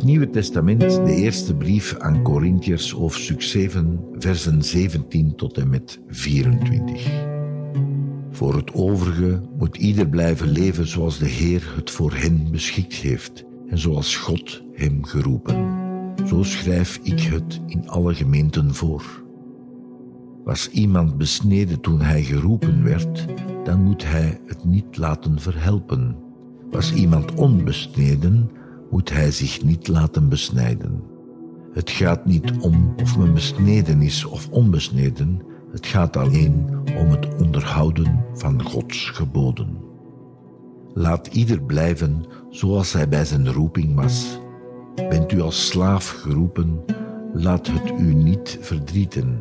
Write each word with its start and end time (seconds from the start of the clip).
Het 0.00 0.08
Nieuwe 0.08 0.30
Testament, 0.30 0.80
de 0.80 1.14
eerste 1.14 1.54
brief 1.54 1.96
aan 1.98 2.22
Corinthiërs, 2.22 2.90
hoofdstuk 2.90 3.42
7, 3.42 4.00
versen 4.18 4.62
17 4.62 5.34
tot 5.34 5.58
en 5.58 5.70
met 5.70 6.00
24. 6.08 7.10
Voor 8.30 8.56
het 8.56 8.74
overige 8.74 9.40
moet 9.58 9.76
ieder 9.76 10.08
blijven 10.08 10.48
leven 10.48 10.86
zoals 10.86 11.18
de 11.18 11.28
Heer 11.28 11.72
het 11.76 11.90
voor 11.90 12.12
hen 12.12 12.50
beschikt 12.50 12.94
heeft 12.94 13.44
en 13.68 13.78
zoals 13.78 14.16
God 14.16 14.62
hem 14.72 15.04
geroepen. 15.04 15.68
Zo 16.26 16.42
schrijf 16.42 17.00
ik 17.02 17.20
het 17.20 17.60
in 17.66 17.88
alle 17.88 18.14
gemeenten 18.14 18.74
voor. 18.74 19.22
Was 20.44 20.70
iemand 20.70 21.18
besneden 21.18 21.80
toen 21.80 22.00
hij 22.00 22.22
geroepen 22.22 22.84
werd, 22.84 23.26
dan 23.64 23.82
moet 23.82 24.04
hij 24.04 24.40
het 24.46 24.64
niet 24.64 24.96
laten 24.96 25.40
verhelpen. 25.40 26.16
Was 26.70 26.92
iemand 26.92 27.34
onbesneden, 27.34 28.50
moet 28.90 29.10
hij 29.10 29.30
zich 29.30 29.64
niet 29.64 29.88
laten 29.88 30.28
besnijden. 30.28 31.02
Het 31.72 31.90
gaat 31.90 32.26
niet 32.26 32.52
om 32.60 32.94
of 33.02 33.18
men 33.18 33.34
besneden 33.34 34.02
is 34.02 34.24
of 34.24 34.48
onbesneden, 34.48 35.40
het 35.72 35.86
gaat 35.86 36.16
alleen 36.16 36.68
om 36.98 37.10
het 37.10 37.34
onderhouden 37.34 38.24
van 38.34 38.62
Gods 38.62 39.10
geboden. 39.10 39.78
Laat 40.94 41.26
ieder 41.26 41.62
blijven 41.62 42.24
zoals 42.50 42.92
hij 42.92 43.08
bij 43.08 43.24
zijn 43.24 43.52
roeping 43.52 43.94
was. 43.94 44.38
Bent 44.94 45.32
u 45.32 45.40
als 45.40 45.66
slaaf 45.66 46.08
geroepen, 46.08 46.84
laat 47.32 47.66
het 47.66 48.00
u 48.00 48.14
niet 48.14 48.58
verdrieten. 48.60 49.38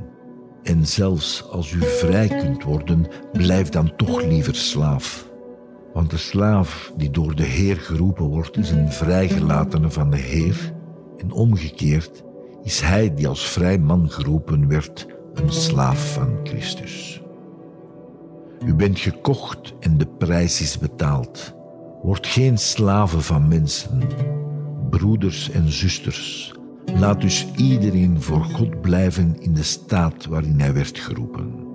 En 0.63 0.88
zelfs 0.88 1.50
als 1.50 1.72
u 1.72 1.80
vrij 1.81 2.28
kunt 2.28 2.63
worden, 2.63 3.08
blijf 3.31 3.69
dan 3.69 3.95
toch 3.95 4.23
liever 4.23 4.56
slaaf. 4.56 5.28
Want 5.93 6.09
de 6.09 6.17
slaaf 6.17 6.93
die 6.97 7.09
door 7.09 7.35
de 7.35 7.43
Heer 7.43 7.77
geroepen 7.77 8.25
wordt, 8.25 8.57
is 8.57 8.71
een 8.71 8.91
vrijgelatene 8.91 9.89
van 9.89 10.09
de 10.09 10.17
Heer. 10.17 10.73
En 11.17 11.31
omgekeerd 11.31 12.23
is 12.63 12.81
hij 12.81 13.13
die 13.13 13.27
als 13.27 13.49
vrij 13.49 13.79
man 13.79 14.09
geroepen 14.11 14.67
werd, 14.67 15.07
een 15.33 15.51
slaaf 15.51 16.13
van 16.13 16.39
Christus. 16.43 17.21
U 18.65 18.73
bent 18.75 18.99
gekocht 18.99 19.73
en 19.79 19.97
de 19.97 20.07
prijs 20.07 20.61
is 20.61 20.77
betaald. 20.77 21.53
Word 22.01 22.27
geen 22.27 22.57
slaven 22.57 23.21
van 23.21 23.47
mensen, 23.47 24.01
broeders 24.89 25.49
en 25.49 25.71
zusters. 25.71 26.53
Laat 26.95 27.21
dus 27.21 27.47
iedereen 27.55 28.21
voor 28.21 28.43
God 28.43 28.81
blijven 28.81 29.35
in 29.39 29.53
de 29.53 29.63
staat 29.63 30.25
waarin 30.25 30.59
hij 30.59 30.73
werd 30.73 30.97
geroepen. 30.97 31.69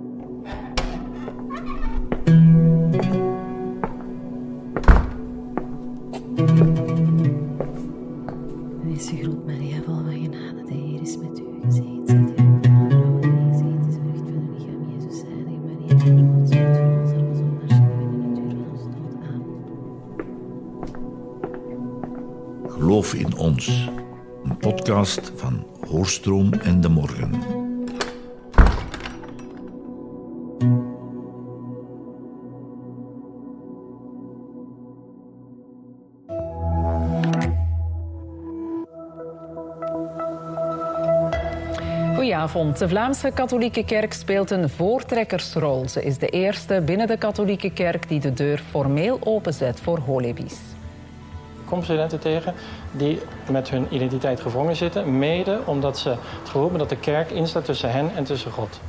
De 42.55 42.87
Vlaamse 42.87 43.31
katholieke 43.31 43.85
kerk 43.85 44.13
speelt 44.13 44.51
een 44.51 44.69
voortrekkersrol. 44.69 45.89
Ze 45.89 46.03
is 46.03 46.17
de 46.17 46.27
eerste 46.27 46.81
binnen 46.85 47.07
de 47.07 47.17
katholieke 47.17 47.69
kerk 47.69 48.07
die 48.07 48.19
de 48.19 48.33
deur 48.33 48.63
formeel 48.69 49.17
openzet 49.23 49.79
voor 49.79 49.99
holibies. 49.99 50.53
Ik 50.53 51.65
kom 51.65 51.83
studenten 51.83 52.19
tegen 52.19 52.53
die 52.91 53.19
met 53.51 53.69
hun 53.69 53.87
identiteit 53.89 54.39
gevangen 54.41 54.75
zitten, 54.75 55.17
mede 55.19 55.59
omdat 55.65 55.97
ze 55.99 56.09
het 56.09 56.19
gevoel 56.43 56.61
hebben 56.61 56.79
dat 56.79 56.89
de 56.89 56.97
kerk 56.97 57.31
instaat 57.31 57.65
tussen 57.65 57.91
hen 57.91 58.09
en 58.15 58.23
tussen 58.23 58.51
God. 58.51 58.79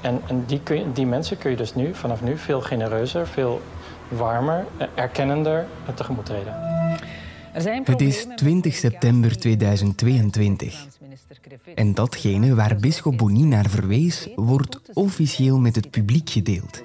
En, 0.00 0.20
en 0.28 0.44
die, 0.46 0.60
kun 0.60 0.76
je- 0.78 0.92
die 0.92 1.06
mensen 1.06 1.38
kun 1.38 1.50
je 1.50 1.56
dus 1.56 1.74
nu, 1.74 1.94
vanaf 1.94 2.22
nu, 2.22 2.38
veel 2.38 2.60
genereuzer, 2.60 3.26
veel 3.26 3.60
warmer, 4.08 4.64
eh, 4.76 4.86
erkennender 4.94 5.66
tegemoet 5.94 6.26
treden. 6.26 6.54
Het 7.52 7.66
is 7.66 7.82
problemen 7.82 8.28
met 8.28 8.38
20 8.38 8.72
het 8.72 8.80
september 8.80 9.24
orgaan. 9.30 9.40
2022. 9.40 10.86
En 11.74 11.94
datgene 11.94 12.54
waar 12.54 12.76
bisschop 12.76 13.18
Boni 13.18 13.44
naar 13.44 13.70
verwees, 13.70 14.28
wordt 14.36 14.80
officieel 14.92 15.58
met 15.58 15.74
het 15.74 15.90
publiek 15.90 16.30
gedeeld. 16.30 16.82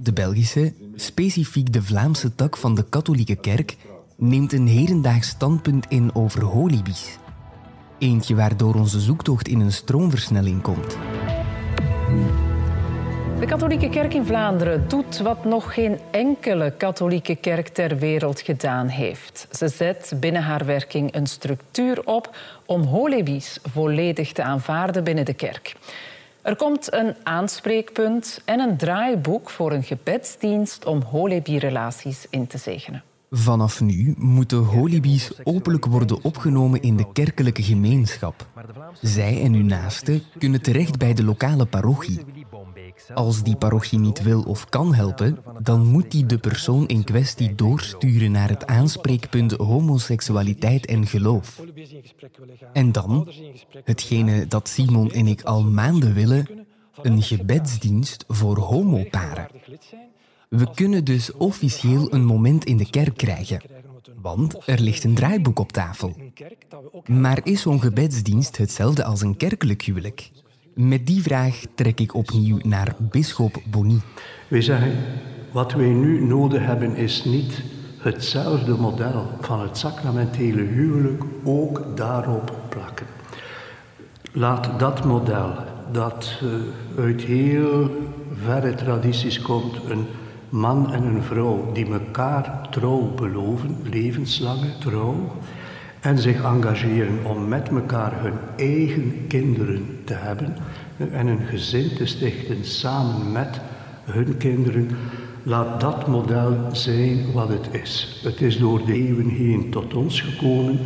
De 0.00 0.12
Belgische, 0.12 0.74
specifiek 0.94 1.72
de 1.72 1.82
Vlaamse 1.82 2.34
tak 2.34 2.56
van 2.56 2.74
de 2.74 2.84
katholieke 2.88 3.36
kerk, 3.36 3.76
neemt 4.16 4.52
een 4.52 4.66
hedendaags 4.66 5.28
standpunt 5.28 5.86
in 5.88 6.14
over 6.14 6.42
holibies. 6.42 7.18
Eentje 7.98 8.34
waardoor 8.34 8.74
onze 8.74 9.00
zoektocht 9.00 9.48
in 9.48 9.60
een 9.60 9.72
stroomversnelling 9.72 10.62
komt. 10.62 10.96
De 13.40 13.46
katholieke 13.46 13.88
kerk 13.88 14.14
in 14.14 14.24
Vlaanderen 14.24 14.88
doet 14.88 15.18
wat 15.18 15.44
nog 15.44 15.74
geen 15.74 15.98
enkele 16.10 16.70
katholieke 16.76 17.36
kerk 17.36 17.68
ter 17.68 17.98
wereld 17.98 18.40
gedaan 18.40 18.88
heeft. 18.88 19.46
Ze 19.50 19.68
zet 19.68 20.12
binnen 20.16 20.42
haar 20.42 20.64
werking 20.64 21.14
een 21.14 21.26
structuur 21.26 22.06
op 22.06 22.36
om 22.66 22.82
holibies 22.82 23.58
volledig 23.62 24.32
te 24.32 24.42
aanvaarden 24.42 25.04
binnen 25.04 25.24
de 25.24 25.34
kerk. 25.34 25.76
Er 26.42 26.56
komt 26.56 26.92
een 26.92 27.14
aanspreekpunt 27.22 28.40
en 28.44 28.60
een 28.60 28.76
draaiboek 28.76 29.50
voor 29.50 29.72
een 29.72 29.84
gebedsdienst 29.84 30.84
om 30.84 31.02
holibi-relaties 31.02 32.26
in 32.30 32.46
te 32.46 32.58
zegenen. 32.58 33.02
Vanaf 33.30 33.80
nu 33.80 34.14
moeten 34.18 34.58
holibies 34.58 35.30
openlijk 35.44 35.84
worden 35.84 36.24
opgenomen 36.24 36.82
in 36.82 36.96
de 36.96 37.12
kerkelijke 37.12 37.62
gemeenschap. 37.62 38.46
Zij 39.00 39.42
en 39.42 39.52
hun 39.52 39.66
naasten 39.66 40.22
kunnen 40.38 40.62
terecht 40.62 40.98
bij 40.98 41.14
de 41.14 41.24
lokale 41.24 41.66
parochie. 41.66 42.20
Als 43.14 43.42
die 43.42 43.56
parochie 43.56 43.98
niet 43.98 44.22
wil 44.22 44.42
of 44.42 44.68
kan 44.68 44.94
helpen, 44.94 45.38
dan 45.62 45.86
moet 45.86 46.10
die 46.10 46.26
de 46.26 46.38
persoon 46.38 46.86
in 46.86 47.04
kwestie 47.04 47.54
doorsturen 47.54 48.30
naar 48.30 48.48
het 48.48 48.66
aanspreekpunt 48.66 49.52
homoseksualiteit 49.52 50.86
en 50.86 51.06
geloof. 51.06 51.62
En 52.72 52.92
dan, 52.92 53.28
hetgene 53.84 54.46
dat 54.46 54.68
Simon 54.68 55.12
en 55.12 55.26
ik 55.26 55.42
al 55.42 55.62
maanden 55.62 56.14
willen, 56.14 56.66
een 57.02 57.22
gebedsdienst 57.22 58.24
voor 58.28 58.58
homoparen. 58.58 59.48
We 60.48 60.70
kunnen 60.74 61.04
dus 61.04 61.32
officieel 61.32 62.12
een 62.14 62.24
moment 62.24 62.64
in 62.64 62.76
de 62.76 62.90
kerk 62.90 63.16
krijgen, 63.16 63.62
want 64.22 64.68
er 64.68 64.80
ligt 64.80 65.04
een 65.04 65.14
draaiboek 65.14 65.58
op 65.58 65.72
tafel. 65.72 66.16
Maar 67.06 67.40
is 67.42 67.60
zo'n 67.60 67.80
gebedsdienst 67.80 68.56
hetzelfde 68.56 69.04
als 69.04 69.20
een 69.20 69.36
kerkelijk 69.36 69.82
huwelijk? 69.82 70.30
Met 70.74 71.06
die 71.06 71.22
vraag 71.22 71.62
trek 71.74 72.00
ik 72.00 72.14
opnieuw 72.14 72.58
naar 72.62 72.94
bisschop 72.98 73.62
Boni. 73.70 74.00
Wij 74.48 74.62
zeggen, 74.62 74.92
wat 75.52 75.72
wij 75.72 75.88
nu 75.88 76.24
nodig 76.24 76.64
hebben 76.64 76.96
is 76.96 77.24
niet 77.24 77.62
hetzelfde 77.98 78.72
model 78.72 79.26
van 79.40 79.60
het 79.60 79.78
sacramentele 79.78 80.62
huwelijk 80.62 81.22
ook 81.44 81.96
daarop 81.96 82.54
plakken. 82.68 83.06
Laat 84.32 84.78
dat 84.78 85.04
model, 85.04 85.52
dat 85.92 86.40
eh, 86.40 87.02
uit 87.04 87.22
heel 87.22 87.90
verre 88.44 88.74
tradities 88.74 89.42
komt, 89.42 89.76
een 89.88 90.06
man 90.48 90.92
en 90.92 91.02
een 91.02 91.22
vrouw 91.22 91.72
die 91.72 91.92
elkaar 91.92 92.68
trouw 92.70 93.14
beloven, 93.14 93.76
levenslange 93.82 94.78
trouw, 94.78 95.32
en 96.00 96.18
zich 96.18 96.42
engageren 96.42 97.18
om 97.24 97.48
met 97.48 97.68
elkaar 97.68 98.12
hun 98.22 98.38
eigen 98.56 99.24
kinderen 99.28 99.98
te 100.04 100.14
hebben 100.14 100.56
en 101.12 101.26
een 101.26 101.46
gezin 101.48 101.94
te 101.94 102.06
stichten 102.06 102.64
samen 102.64 103.32
met 103.32 103.60
hun 104.04 104.36
kinderen, 104.36 104.90
laat 105.42 105.80
dat 105.80 106.06
model 106.06 106.56
zijn 106.72 107.32
wat 107.32 107.48
het 107.48 107.68
is. 107.82 108.20
Het 108.22 108.40
is 108.40 108.58
door 108.58 108.84
de 108.84 108.92
eeuwen 108.92 109.28
heen 109.28 109.70
tot 109.70 109.94
ons 109.94 110.20
gekomen 110.20 110.78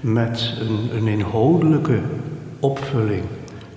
met 0.00 0.54
een, 0.60 0.96
een 0.96 1.06
inhoudelijke 1.06 2.00
opvulling, 2.60 3.22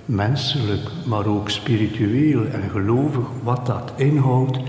menselijk, 0.05 0.89
maar 1.05 1.25
ook 1.25 1.49
spiritueel 1.49 2.45
en 2.45 2.69
gelovig, 2.69 3.25
wat 3.43 3.65
dat 3.65 3.93
inhoudt. 3.95 4.59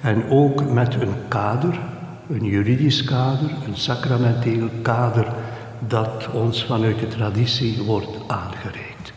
En 0.00 0.30
ook 0.30 0.72
met 0.72 0.94
een 0.94 1.14
kader, 1.28 1.78
een 2.28 2.44
juridisch 2.44 3.04
kader, 3.04 3.50
een 3.66 3.76
sacramenteel 3.76 4.68
kader, 4.82 5.32
dat 5.88 6.28
ons 6.32 6.64
vanuit 6.64 6.98
de 6.98 7.08
traditie 7.08 7.82
wordt 7.82 8.18
aangereikt. 8.26 9.12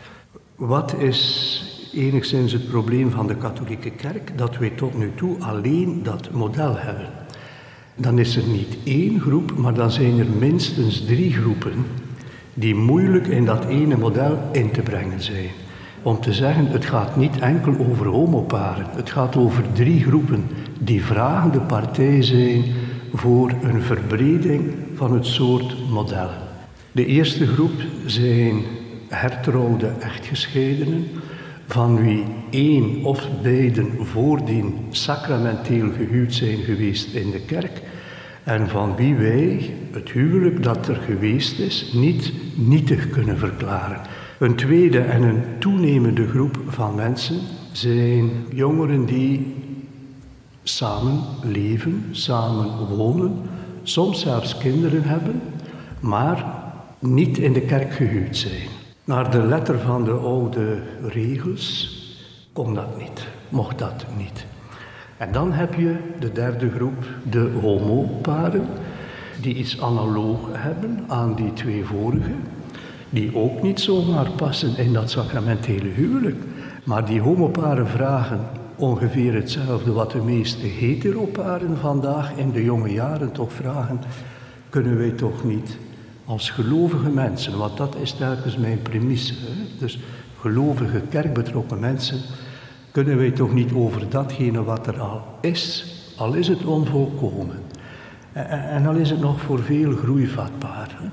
Wat 0.56 0.94
is 0.94 1.90
enigszins 1.94 2.52
het 2.52 2.68
probleem 2.68 3.10
van 3.10 3.26
de 3.26 3.36
katholieke 3.36 3.90
kerk? 3.90 4.38
Dat 4.38 4.56
wij 4.56 4.70
tot 4.70 4.98
nu 4.98 5.12
toe 5.14 5.36
alleen 5.38 6.02
dat 6.02 6.30
model 6.30 6.76
hebben. 6.76 7.08
Dan 7.96 8.18
is 8.18 8.36
er 8.36 8.46
niet 8.46 8.76
één 8.84 9.20
groep, 9.20 9.56
maar 9.56 9.74
dan 9.74 9.90
zijn 9.90 10.18
er 10.18 10.28
minstens 10.38 11.04
drie 11.04 11.32
groepen 11.32 11.86
die 12.54 12.74
moeilijk 12.74 13.26
in 13.26 13.44
dat 13.44 13.64
ene 13.64 13.96
model 13.96 14.38
in 14.52 14.70
te 14.70 14.82
brengen 14.82 15.20
zijn. 15.20 15.50
Om 16.02 16.20
te 16.20 16.32
zeggen, 16.32 16.66
het 16.66 16.84
gaat 16.84 17.16
niet 17.16 17.38
enkel 17.38 17.74
over 17.88 18.06
homoparen. 18.06 18.86
Het 18.90 19.10
gaat 19.10 19.36
over 19.36 19.64
drie 19.72 20.02
groepen 20.02 20.46
die 20.80 21.04
vragende 21.04 21.60
partij 21.60 22.22
zijn 22.22 22.64
voor 23.14 23.52
een 23.62 23.82
verbreding 23.82 24.74
van 24.94 25.14
het 25.14 25.26
soort 25.26 25.88
modellen. 25.90 26.43
De 26.94 27.06
eerste 27.06 27.46
groep 27.46 27.82
zijn 28.06 28.62
hertrouwde 29.08 29.92
echtgescheidenen, 30.00 31.06
van 31.66 32.02
wie 32.02 32.24
één 32.50 33.04
of 33.04 33.28
beiden 33.42 34.06
voordien 34.06 34.74
sacramenteel 34.90 35.90
gehuwd 35.92 36.34
zijn 36.34 36.58
geweest 36.58 37.14
in 37.14 37.30
de 37.30 37.40
kerk 37.40 37.82
en 38.44 38.68
van 38.68 38.96
wie 38.96 39.14
wij 39.14 39.74
het 39.92 40.10
huwelijk 40.10 40.62
dat 40.62 40.88
er 40.88 40.96
geweest 40.96 41.58
is 41.58 41.90
niet 41.92 42.32
nietig 42.54 43.10
kunnen 43.10 43.38
verklaren. 43.38 44.00
Een 44.38 44.54
tweede 44.54 45.00
en 45.00 45.22
een 45.22 45.42
toenemende 45.58 46.28
groep 46.28 46.58
van 46.66 46.94
mensen 46.94 47.40
zijn 47.72 48.30
jongeren 48.52 49.06
die 49.06 49.54
samen 50.62 51.20
leven, 51.42 52.04
samen 52.10 52.86
wonen, 52.96 53.36
soms 53.82 54.20
zelfs 54.20 54.58
kinderen 54.58 55.02
hebben, 55.02 55.40
maar 56.00 56.63
niet 57.06 57.38
in 57.38 57.52
de 57.52 57.60
kerk 57.60 57.92
gehuwd 57.92 58.36
zijn. 58.36 58.68
Naar 59.04 59.30
de 59.30 59.42
letter 59.42 59.78
van 59.78 60.04
de 60.04 60.12
oude 60.12 60.82
regels 61.02 61.98
kon 62.52 62.74
dat 62.74 62.98
niet, 62.98 63.26
mocht 63.48 63.78
dat 63.78 64.04
niet. 64.16 64.46
En 65.16 65.32
dan 65.32 65.52
heb 65.52 65.74
je 65.74 65.96
de 66.18 66.32
derde 66.32 66.70
groep, 66.70 67.04
de 67.30 67.50
homoparen, 67.60 68.66
die 69.40 69.54
iets 69.54 69.80
analoog 69.80 70.38
hebben 70.52 71.04
aan 71.08 71.34
die 71.34 71.52
twee 71.52 71.84
vorige, 71.84 72.34
die 73.10 73.36
ook 73.36 73.62
niet 73.62 73.80
zomaar 73.80 74.30
passen 74.30 74.76
in 74.76 74.92
dat 74.92 75.10
sacramentele 75.10 75.88
huwelijk, 75.88 76.44
maar 76.84 77.04
die 77.04 77.20
homoparen 77.20 77.88
vragen 77.88 78.40
ongeveer 78.76 79.34
hetzelfde 79.34 79.92
wat 79.92 80.10
de 80.10 80.22
meeste 80.22 80.66
heteroparen 80.66 81.76
vandaag 81.76 82.32
in 82.36 82.50
de 82.50 82.64
jonge 82.64 82.92
jaren 82.92 83.32
toch 83.32 83.52
vragen, 83.52 84.00
kunnen 84.70 84.98
wij 84.98 85.10
toch 85.10 85.44
niet 85.44 85.78
als 86.24 86.50
gelovige 86.50 87.08
mensen, 87.08 87.58
want 87.58 87.76
dat 87.76 87.96
is 87.96 88.12
telkens 88.12 88.56
mijn 88.56 88.82
premisse, 88.82 89.34
dus 89.78 89.98
gelovige 90.40 91.02
kerkbetrokken 91.10 91.80
mensen, 91.80 92.20
kunnen 92.90 93.16
wij 93.16 93.30
toch 93.30 93.52
niet 93.52 93.72
over 93.72 94.08
datgene 94.08 94.64
wat 94.64 94.86
er 94.86 95.00
al 95.00 95.22
is, 95.40 95.94
al 96.16 96.34
is 96.34 96.48
het 96.48 96.64
onvolkomen, 96.64 97.62
en 98.32 98.86
al 98.86 98.94
is 98.94 99.10
het 99.10 99.20
nog 99.20 99.40
voor 99.40 99.62
veel 99.62 99.96
groeivatbaar, 99.96 100.96
hè? 101.00 101.08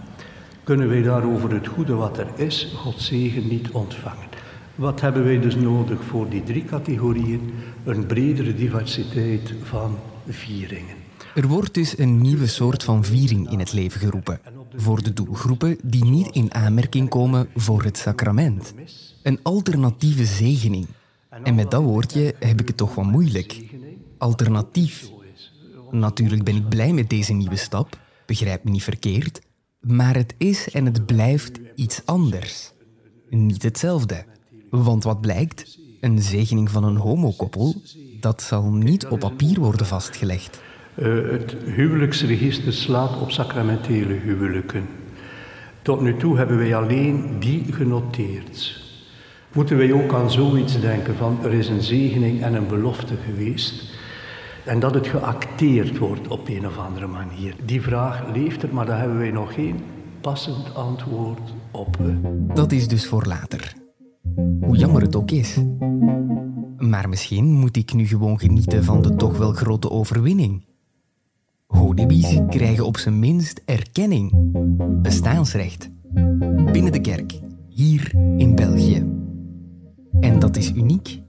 kunnen 0.63 0.89
wij 0.89 1.01
daarover 1.01 1.53
het 1.53 1.67
goede 1.67 1.93
wat 1.93 2.17
er 2.17 2.27
is, 2.35 2.73
God 2.75 3.01
zegen, 3.01 3.47
niet 3.47 3.69
ontvangen. 3.71 4.29
Wat 4.75 5.01
hebben 5.01 5.23
wij 5.23 5.39
dus 5.39 5.55
nodig 5.55 6.03
voor 6.03 6.29
die 6.29 6.43
drie 6.43 6.65
categorieën? 6.65 7.53
Een 7.83 8.05
bredere 8.05 8.55
diversiteit 8.55 9.53
van 9.63 9.97
vieringen. 10.27 11.00
Er 11.35 11.47
wordt 11.47 11.73
dus 11.73 11.97
een 11.97 12.21
nieuwe 12.21 12.47
soort 12.47 12.83
van 12.83 13.03
viering 13.03 13.51
in 13.51 13.59
het 13.59 13.73
leven 13.73 13.99
geroepen. 13.99 14.39
Voor 14.75 15.03
de 15.03 15.13
doelgroepen 15.13 15.77
die 15.83 16.05
niet 16.05 16.29
in 16.29 16.53
aanmerking 16.53 17.09
komen 17.09 17.49
voor 17.55 17.83
het 17.83 17.97
sacrament. 17.97 18.73
Een 19.23 19.39
alternatieve 19.43 20.25
zegening. 20.25 20.87
En 21.43 21.55
met 21.55 21.71
dat 21.71 21.83
woordje 21.83 22.35
heb 22.39 22.61
ik 22.61 22.67
het 22.67 22.77
toch 22.77 22.95
wel 22.95 23.05
moeilijk. 23.05 23.61
Alternatief. 24.17 25.09
Natuurlijk 25.91 26.43
ben 26.43 26.55
ik 26.55 26.69
blij 26.69 26.93
met 26.93 27.09
deze 27.09 27.33
nieuwe 27.33 27.55
stap, 27.55 27.99
begrijp 28.25 28.63
me 28.63 28.71
niet 28.71 28.83
verkeerd. 28.83 29.41
Maar 29.79 30.15
het 30.15 30.33
is 30.37 30.69
en 30.69 30.85
het 30.85 31.05
blijft 31.05 31.59
iets 31.75 32.01
anders. 32.05 32.71
Niet 33.29 33.63
hetzelfde. 33.63 34.25
Want 34.69 35.03
wat 35.03 35.21
blijkt? 35.21 35.79
Een 36.01 36.21
zegening 36.21 36.69
van 36.69 36.83
een 36.83 36.97
homokoppel, 36.97 37.81
dat 38.19 38.41
zal 38.41 38.71
niet 38.71 39.07
op 39.07 39.19
papier 39.19 39.59
worden 39.59 39.85
vastgelegd. 39.85 40.61
Uh, 40.95 41.31
het 41.31 41.55
huwelijksregister 41.65 42.73
slaat 42.73 43.21
op 43.21 43.31
sacramentele 43.31 44.13
huwelijken. 44.13 44.85
Tot 45.81 46.01
nu 46.01 46.17
toe 46.17 46.37
hebben 46.37 46.57
wij 46.57 46.75
alleen 46.75 47.35
die 47.39 47.65
genoteerd. 47.73 48.81
Moeten 49.53 49.77
wij 49.77 49.93
ook 49.93 50.13
aan 50.13 50.31
zoiets 50.31 50.81
denken 50.81 51.15
van 51.15 51.37
er 51.43 51.53
is 51.53 51.69
een 51.69 51.81
zegening 51.81 52.41
en 52.41 52.53
een 52.53 52.67
belofte 52.67 53.13
geweest 53.25 53.99
en 54.65 54.79
dat 54.79 54.93
het 54.93 55.07
geacteerd 55.07 55.97
wordt 55.97 56.27
op 56.27 56.47
een 56.47 56.67
of 56.67 56.77
andere 56.77 57.07
manier. 57.07 57.55
Die 57.65 57.81
vraag 57.81 58.25
leeft 58.33 58.63
er, 58.63 58.73
maar 58.73 58.85
daar 58.85 58.99
hebben 58.99 59.17
wij 59.17 59.31
nog 59.31 59.53
geen 59.53 59.75
passend 60.21 60.75
antwoord 60.75 61.53
op. 61.71 61.97
Dat 62.53 62.71
is 62.71 62.87
dus 62.87 63.07
voor 63.07 63.25
later. 63.25 63.73
Hoe 64.61 64.77
jammer 64.77 65.01
het 65.01 65.15
ook 65.15 65.31
is. 65.31 65.57
Maar 66.77 67.09
misschien 67.09 67.45
moet 67.45 67.77
ik 67.77 67.93
nu 67.93 68.07
gewoon 68.07 68.39
genieten 68.39 68.83
van 68.83 69.01
de 69.01 69.15
toch 69.15 69.37
wel 69.37 69.51
grote 69.51 69.89
overwinning. 69.89 70.63
Holibies 71.71 72.39
krijgen 72.49 72.85
op 72.85 72.97
zijn 72.97 73.19
minst 73.19 73.61
erkenning, 73.65 74.31
bestaansrecht, 75.01 75.89
binnen 76.71 76.91
de 76.91 77.01
kerk, 77.01 77.39
hier 77.67 78.11
in 78.37 78.55
België. 78.55 79.05
En 80.19 80.39
dat 80.39 80.57
is 80.57 80.71
uniek. 80.71 81.21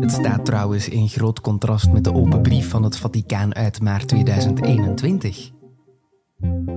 Het 0.00 0.10
staat 0.10 0.44
trouwens 0.44 0.88
in 0.88 1.08
groot 1.08 1.40
contrast 1.40 1.90
met 1.92 2.04
de 2.04 2.14
open 2.14 2.42
brief 2.42 2.68
van 2.68 2.82
het 2.82 2.96
Vaticaan 2.96 3.54
uit 3.54 3.80
maart 3.80 4.08
2021. 4.08 5.50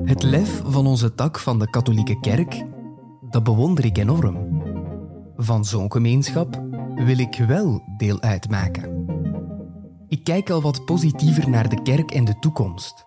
Het 0.04 0.24
lef 0.24 0.62
van 0.66 0.88
onze 0.88 1.16
tak 1.16 1.40
van 1.40 1.60
de 1.60 1.70
katholieke 1.70 2.20
kerk, 2.20 2.66
dat 3.30 3.44
bewonder 3.44 3.86
ik 3.86 3.98
enorm. 3.98 4.62
Van 5.36 5.66
zo'n 5.66 5.92
gemeenschap 5.92 6.64
wil 6.96 7.18
ik 7.20 7.44
wel 7.48 7.84
deel 7.98 8.22
uitmaken. 8.22 8.99
Ik 10.10 10.24
kijk 10.24 10.50
al 10.50 10.62
wat 10.62 10.86
positiever 10.86 11.50
naar 11.50 11.70
de 11.70 11.82
kerk 11.82 12.12
en 12.12 12.26
de 12.26 12.40
toekomst. 12.40 13.06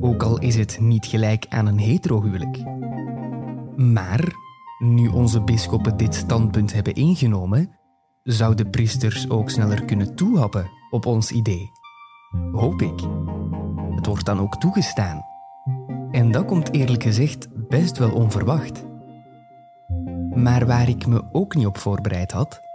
Ook 0.00 0.22
al 0.22 0.38
is 0.38 0.56
het 0.56 0.80
niet 0.80 1.06
gelijk 1.06 1.46
aan 1.48 1.66
een 1.66 1.78
heterohuwelijk. 1.78 2.64
Maar 3.76 4.32
nu 4.78 5.08
onze 5.08 5.42
bisschoppen 5.42 5.96
dit 5.96 6.14
standpunt 6.14 6.72
hebben 6.72 6.94
ingenomen, 6.94 7.70
zouden 8.22 8.70
priesters 8.70 9.30
ook 9.30 9.50
sneller 9.50 9.84
kunnen 9.84 10.14
toehappen 10.14 10.70
op 10.90 11.06
ons 11.06 11.30
idee. 11.30 11.70
Hoop 12.52 12.82
ik. 12.82 13.00
Het 13.94 14.06
wordt 14.06 14.26
dan 14.26 14.40
ook 14.40 14.56
toegestaan. 14.56 15.22
En 16.10 16.30
dat 16.32 16.44
komt 16.44 16.72
eerlijk 16.72 17.02
gezegd 17.02 17.48
best 17.68 17.98
wel 17.98 18.12
onverwacht. 18.12 18.84
Maar 20.34 20.66
waar 20.66 20.88
ik 20.88 21.06
me 21.06 21.28
ook 21.32 21.54
niet 21.54 21.66
op 21.66 21.78
voorbereid 21.78 22.32
had, 22.32 22.67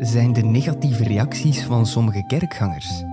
zijn 0.00 0.32
de 0.32 0.42
negatieve 0.42 1.04
reacties 1.04 1.64
van 1.64 1.86
sommige 1.86 2.24
kerkgangers, 2.26 3.04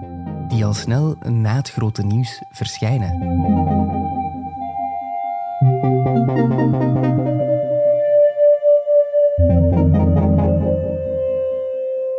die 0.47 0.65
al 0.65 0.73
snel 0.73 1.15
na 1.29 1.55
het 1.55 1.69
grote 1.69 2.03
nieuws 2.03 2.41
verschijnen. 2.49 3.09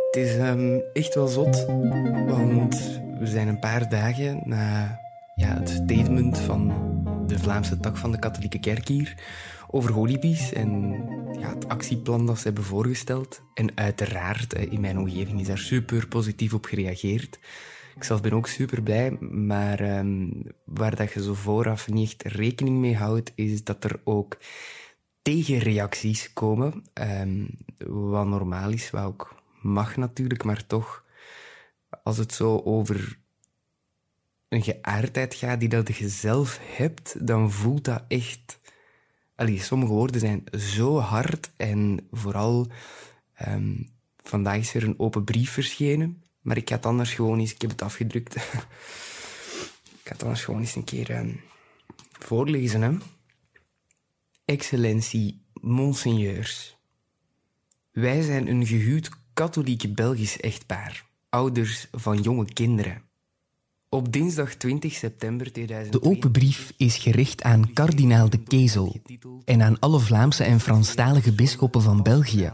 Het 0.05 0.15
is 0.15 0.35
um, 0.35 0.83
echt 0.93 1.15
wel 1.15 1.27
zot, 1.27 1.65
want 2.27 3.01
we 3.19 3.27
zijn 3.27 3.47
een 3.47 3.59
paar 3.59 3.89
dagen 3.89 4.41
na 4.43 4.99
ja, 5.35 5.53
het 5.53 5.69
statement 5.69 6.37
van 6.37 6.88
de 7.29 7.39
Vlaamse 7.39 7.79
tak 7.79 7.97
van 7.97 8.11
de 8.11 8.19
katholieke 8.19 8.59
kerk 8.59 8.87
hier 8.87 9.15
over 9.67 9.91
holibies 9.91 10.53
en 10.53 10.91
ja, 11.39 11.49
het 11.49 11.67
actieplan 11.67 12.25
dat 12.25 12.37
ze 12.37 12.43
hebben 12.43 12.63
voorgesteld. 12.63 13.41
En 13.53 13.77
uiteraard, 13.77 14.53
in 14.53 14.81
mijn 14.81 14.97
omgeving 14.97 15.39
is 15.39 15.47
daar 15.47 15.57
super 15.57 16.07
positief 16.07 16.53
op 16.53 16.65
gereageerd. 16.65 17.39
Ik 17.95 18.03
zelf 18.03 18.21
ben 18.21 18.33
ook 18.33 18.47
super 18.47 18.81
blij, 18.81 19.17
maar 19.19 19.97
um, 19.97 20.43
waar 20.65 20.95
dat 20.95 21.13
je 21.13 21.23
zo 21.23 21.33
vooraf 21.33 21.89
niet 21.89 22.23
rekening 22.23 22.77
mee 22.77 22.95
houdt, 22.95 23.31
is 23.35 23.63
dat 23.63 23.83
er 23.83 23.99
ook 24.03 24.37
tegenreacties 25.21 26.33
komen. 26.33 26.83
Um, 26.93 27.57
wat 27.87 28.27
normaal 28.27 28.69
is, 28.69 28.89
wat 28.89 29.03
ook 29.03 29.35
mag 29.61 29.97
natuurlijk, 29.97 30.43
maar 30.43 30.65
toch, 30.65 31.03
als 32.03 32.17
het 32.17 32.33
zo 32.33 32.61
over 32.63 33.19
een 34.49 34.63
geaardheid 34.63 35.35
gaat 35.35 35.59
die 35.59 35.69
dat 35.69 35.95
je 35.95 36.09
zelf 36.09 36.59
hebt, 36.61 37.27
dan 37.27 37.51
voelt 37.51 37.85
dat 37.85 38.03
echt 38.07 38.59
Allee, 39.39 39.59
sommige 39.59 39.91
woorden 39.91 40.19
zijn 40.19 40.43
zo 40.57 40.97
hard 40.97 41.51
en 41.57 42.07
vooral 42.11 42.67
ehm, 43.33 43.83
vandaag 44.23 44.57
is 44.57 44.73
er 44.73 44.83
een 44.83 44.99
open 44.99 45.23
brief 45.23 45.51
verschenen, 45.51 46.23
maar 46.41 46.57
ik 46.57 46.69
ga 46.69 46.75
het 46.75 46.85
anders 46.85 47.13
gewoon 47.13 47.39
eens, 47.39 47.53
ik 47.53 47.61
heb 47.61 47.69
het 47.69 47.81
afgedrukt, 47.81 48.35
ik 49.99 50.03
ga 50.03 50.11
het 50.13 50.23
anders 50.23 50.43
gewoon 50.43 50.59
eens 50.59 50.75
een 50.75 50.83
keer 50.83 51.09
ehm, 51.11 51.35
voorlezen. 52.11 52.81
Hè? 52.81 52.97
Excellentie, 54.45 55.45
monseigneurs. 55.53 56.77
Wij 57.91 58.21
zijn 58.21 58.47
een 58.47 58.65
gehuwd 58.65 59.09
katholiek 59.33 59.95
Belgisch 59.95 60.39
echtpaar, 60.39 61.05
ouders 61.29 61.87
van 61.91 62.21
jonge 62.21 62.53
kinderen. 62.53 63.08
Op 63.91 64.11
dinsdag 64.13 64.53
20 64.53 64.93
september 64.93 65.51
2000. 65.51 65.93
De 65.93 66.01
open 66.01 66.31
brief 66.31 66.73
is 66.77 66.97
gericht 66.97 67.43
aan 67.43 67.73
kardinaal 67.73 68.29
de 68.29 68.43
Kezel 68.43 68.95
en 69.45 69.61
aan 69.61 69.79
alle 69.79 69.99
Vlaamse 69.99 70.43
en 70.43 70.59
Franstalige 70.59 71.33
bisschoppen 71.33 71.81
van 71.81 72.03
België. 72.03 72.51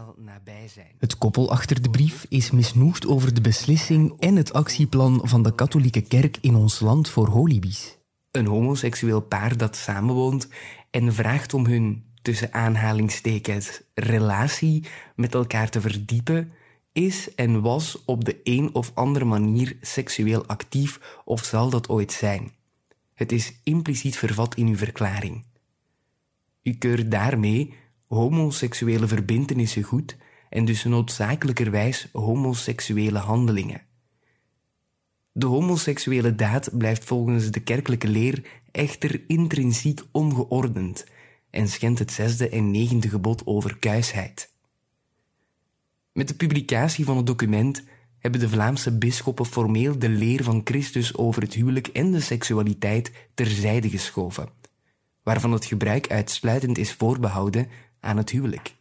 Het 0.98 1.18
koppel 1.18 1.50
achter 1.50 1.82
de 1.82 1.90
brief 1.90 2.26
is 2.28 2.50
misnoegd 2.50 3.06
over 3.06 3.34
de 3.34 3.40
beslissing 3.40 4.20
en 4.20 4.36
het 4.36 4.52
actieplan 4.52 5.20
van 5.22 5.42
de 5.42 5.54
katholieke 5.54 6.00
kerk 6.00 6.38
in 6.40 6.54
ons 6.54 6.80
land 6.80 7.08
voor 7.08 7.28
holibies. 7.28 7.98
Een 8.30 8.46
homoseksueel 8.46 9.20
paar 9.20 9.56
dat 9.56 9.76
samenwoont 9.76 10.48
en 10.90 11.14
vraagt 11.14 11.54
om 11.54 11.66
hun, 11.66 12.04
tussen 12.22 12.52
aanhalingstekens, 12.52 13.82
relatie 13.94 14.84
met 15.16 15.34
elkaar 15.34 15.68
te 15.70 15.80
verdiepen, 15.80 16.52
is 16.96 17.34
en 17.34 17.60
was 17.60 18.02
op 18.04 18.24
de 18.24 18.40
een 18.44 18.74
of 18.74 18.90
andere 18.94 19.24
manier 19.24 19.76
seksueel 19.80 20.46
actief 20.46 21.20
of 21.24 21.44
zal 21.44 21.70
dat 21.70 21.88
ooit 21.88 22.12
zijn. 22.12 22.52
Het 23.14 23.32
is 23.32 23.60
impliciet 23.64 24.16
vervat 24.16 24.54
in 24.54 24.66
uw 24.66 24.76
verklaring. 24.76 25.44
U 26.62 26.72
keurt 26.72 27.10
daarmee 27.10 27.74
homoseksuele 28.06 29.06
verbintenissen 29.06 29.82
goed 29.82 30.16
en 30.50 30.64
dus 30.64 30.84
noodzakelijkerwijs 30.84 32.08
homoseksuele 32.12 33.18
handelingen. 33.18 33.82
De 35.32 35.46
homoseksuele 35.46 36.34
daad 36.34 36.78
blijft 36.78 37.04
volgens 37.04 37.50
de 37.50 37.60
kerkelijke 37.60 38.08
leer 38.08 38.62
echter 38.72 39.24
intrinsiek 39.26 40.00
ongeordend 40.12 41.06
en 41.50 41.68
schendt 41.68 41.98
het 41.98 42.12
zesde 42.12 42.48
en 42.48 42.70
negende 42.70 43.08
gebod 43.08 43.46
over 43.46 43.78
kuisheid. 43.78 44.54
Met 46.16 46.28
de 46.28 46.34
publicatie 46.34 47.04
van 47.04 47.16
het 47.16 47.26
document 47.26 47.84
hebben 48.18 48.40
de 48.40 48.48
Vlaamse 48.48 48.98
bisschoppen 48.98 49.46
formeel 49.46 49.98
de 49.98 50.08
leer 50.08 50.44
van 50.44 50.60
Christus 50.64 51.16
over 51.16 51.42
het 51.42 51.54
huwelijk 51.54 51.86
en 51.86 52.10
de 52.10 52.20
seksualiteit 52.20 53.12
terzijde 53.34 53.88
geschoven, 53.88 54.48
waarvan 55.22 55.52
het 55.52 55.64
gebruik 55.64 56.10
uitsluitend 56.10 56.78
is 56.78 56.92
voorbehouden 56.92 57.68
aan 58.00 58.16
het 58.16 58.30
huwelijk. 58.30 58.74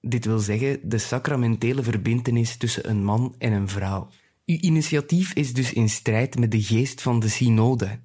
Dit 0.00 0.24
wil 0.24 0.38
zeggen 0.38 0.88
de 0.88 0.98
sacramentele 0.98 1.82
verbintenis 1.82 2.56
tussen 2.56 2.90
een 2.90 3.04
man 3.04 3.34
en 3.38 3.52
een 3.52 3.68
vrouw. 3.68 4.08
Uw 4.46 4.58
initiatief 4.60 5.32
is 5.32 5.52
dus 5.52 5.72
in 5.72 5.88
strijd 5.88 6.38
met 6.38 6.50
de 6.50 6.62
geest 6.62 7.02
van 7.02 7.20
de 7.20 7.28
synode. 7.28 8.00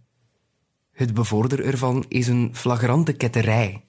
Het 0.92 1.14
bevorderen 1.14 1.66
ervan 1.66 2.06
is 2.08 2.28
een 2.28 2.50
flagrante 2.54 3.14
ketterij. 3.14 3.86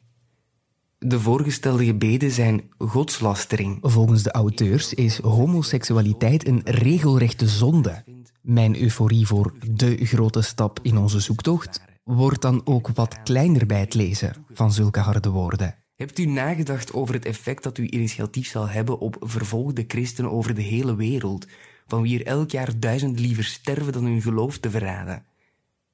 De 0.99 1.21
voorgestelde 1.21 1.85
gebeden 1.85 2.31
zijn 2.31 2.71
godslastering. 2.79 3.79
Volgens 3.81 4.23
de 4.23 4.33
auteurs 4.33 4.95
is 4.95 5.19
homoseksualiteit 5.19 6.47
een 6.47 6.61
regelrechte 6.65 7.49
zonde. 7.49 8.05
Mijn 8.43 8.81
euforie 8.83 9.27
voor 9.27 9.55
de 9.71 9.97
grote 10.07 10.43
stap 10.43 10.79
in 10.83 10.97
onze 10.97 11.21
zoektocht 11.21 11.81
wordt 12.05 12.43
dan 12.43 12.61
ook 12.65 12.89
wat 12.89 13.23
kleiner 13.23 13.67
bij 13.67 13.81
het 13.81 13.95
lezen 13.95 14.47
van 14.53 14.73
zulke 14.73 15.01
harde 15.01 15.31
woorden. 15.31 15.75
Hebt 15.97 16.19
u 16.19 16.25
nagedacht 16.25 16.93
over 16.93 17.15
het 17.15 17.25
effect 17.25 17.63
dat 17.63 17.77
uw 17.77 17.85
initiatief 17.85 18.49
zal 18.49 18.69
hebben 18.69 18.99
op 18.99 19.17
vervolgde 19.21 19.85
christenen 19.89 20.31
over 20.31 20.55
de 20.55 20.63
hele 20.63 20.97
wereld, 20.97 21.47
van 21.87 22.03
wie 22.03 22.19
er 22.19 22.27
elk 22.27 22.51
jaar 22.51 22.79
duizend 22.79 23.21
liever 23.21 23.45
sterven 23.45 23.93
dan 23.93 24.05
hun 24.05 24.23
geloof 24.23 24.59
te 24.59 24.71
verraden? 24.71 25.25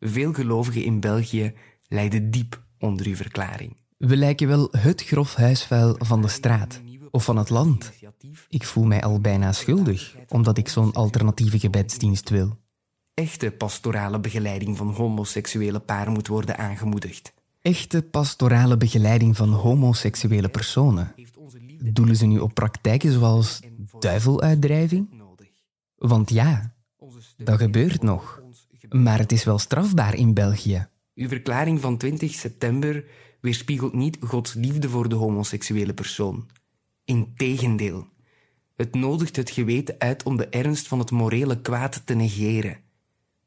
Veel 0.01 0.33
gelovigen 0.33 0.85
in 0.85 1.01
België 1.01 1.55
lijden 1.89 2.31
diep 2.31 2.63
onder 2.79 3.07
uw 3.07 3.17
verklaring. 3.17 3.77
We 4.01 4.17
lijken 4.17 4.49
wel 4.49 4.69
het 4.71 5.03
grof 5.03 5.35
huisvuil 5.35 5.95
van 5.99 6.23
de 6.23 6.29
straat 6.29 6.81
of 7.11 7.25
van 7.25 7.37
het 7.37 7.51
land. 7.51 7.93
Ik 8.49 8.65
voel 8.65 8.85
mij 8.85 9.03
al 9.03 9.21
bijna 9.21 9.53
schuldig, 9.53 10.17
omdat 10.29 10.59
ik 10.59 10.69
zo'n 10.69 10.93
alternatieve 10.93 11.59
gebedsdienst 11.59 12.29
wil. 12.29 12.59
Echte 13.15 13.51
pastorale 13.51 14.21
begeleiding 14.21 14.77
van 14.77 14.95
homoseksuele 14.95 15.79
paren 15.79 16.13
moet 16.13 16.29
worden 16.29 16.59
aangemoedigd. 16.59 17.33
Echte 17.63 18.03
pastorale 18.03 18.77
begeleiding 18.77 19.37
van 19.37 19.53
homoseksuele 19.53 20.49
personen. 20.49 21.15
Doelen 21.83 22.17
ze 22.17 22.27
nu 22.27 22.39
op 22.39 22.55
praktijken 22.55 23.13
zoals 23.13 23.61
duiveluitdrijving? 23.99 25.09
Want 25.97 26.31
ja, 26.31 26.75
dat 27.37 27.59
gebeurt 27.59 28.03
nog. 28.03 28.43
Maar 28.89 29.19
het 29.19 29.33
is 29.33 29.45
wel 29.45 29.59
strafbaar 29.59 30.15
in 30.15 30.35
België. 30.35 30.89
Uw 31.15 31.29
verklaring 31.29 31.81
van 31.81 31.97
20 31.97 32.33
september 32.35 33.05
weerspiegelt 33.41 33.93
niet 33.93 34.17
Gods 34.21 34.55
liefde 34.55 34.89
voor 34.89 35.09
de 35.09 35.15
homoseksuele 35.15 35.95
persoon. 35.95 36.49
Integendeel, 37.05 38.07
het 38.77 38.95
nodigt 38.95 39.37
het 39.37 39.51
geweten 39.51 39.95
uit 39.99 40.23
om 40.23 40.37
de 40.37 40.49
ernst 40.49 40.89
van 40.89 40.99
het 40.99 41.11
morele 41.11 41.61
kwaad 41.61 42.03
te 42.05 42.15
negeren. 42.15 42.79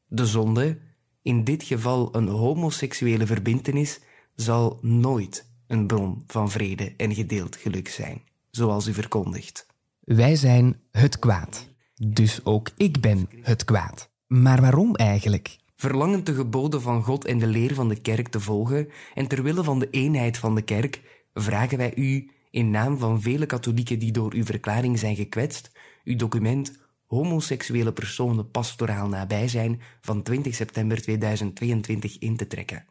De 0.06 0.26
zonde, 0.26 0.78
in 1.22 1.44
dit 1.44 1.62
geval 1.62 2.14
een 2.14 2.28
homoseksuele 2.28 3.26
verbintenis, 3.26 4.00
zal 4.34 4.78
nooit 4.82 5.50
een 5.66 5.86
bron 5.86 6.24
van 6.26 6.50
vrede 6.50 6.94
en 6.96 7.14
gedeeld 7.14 7.56
geluk 7.56 7.88
zijn, 7.88 8.22
zoals 8.50 8.86
u 8.86 8.92
verkondigt. 8.92 9.66
Wij 10.00 10.36
zijn 10.36 10.80
het 10.90 11.18
kwaad. 11.18 11.68
Dus 11.94 12.44
ook 12.44 12.70
ik 12.76 13.00
ben 13.00 13.28
het 13.40 13.64
kwaad. 13.64 14.10
Maar 14.26 14.60
waarom 14.60 14.94
eigenlijk? 14.94 15.56
Verlangend 15.76 16.26
de 16.26 16.34
geboden 16.34 16.82
van 16.82 17.02
God 17.02 17.24
en 17.24 17.38
de 17.38 17.46
leer 17.46 17.74
van 17.74 17.88
de 17.88 18.00
kerk 18.00 18.28
te 18.28 18.40
volgen 18.40 18.88
en 19.14 19.26
ter 19.26 19.42
wille 19.42 19.64
van 19.64 19.78
de 19.78 19.90
eenheid 19.90 20.38
van 20.38 20.54
de 20.54 20.62
kerk, 20.62 21.00
vragen 21.34 21.78
wij 21.78 21.92
u, 21.96 22.30
in 22.50 22.70
naam 22.70 22.98
van 22.98 23.22
vele 23.22 23.46
katholieken 23.46 23.98
die 23.98 24.12
door 24.12 24.32
uw 24.32 24.44
verklaring 24.44 24.98
zijn 24.98 25.16
gekwetst, 25.16 25.70
uw 26.04 26.16
document 26.16 26.82
Homoseksuele 27.06 27.92
personen 27.92 28.50
pastoraal 28.50 29.08
nabij 29.08 29.48
zijn 29.48 29.80
van 30.00 30.22
20 30.22 30.54
september 30.54 31.02
2022 31.02 32.18
in 32.18 32.36
te 32.36 32.46
trekken. 32.46 32.84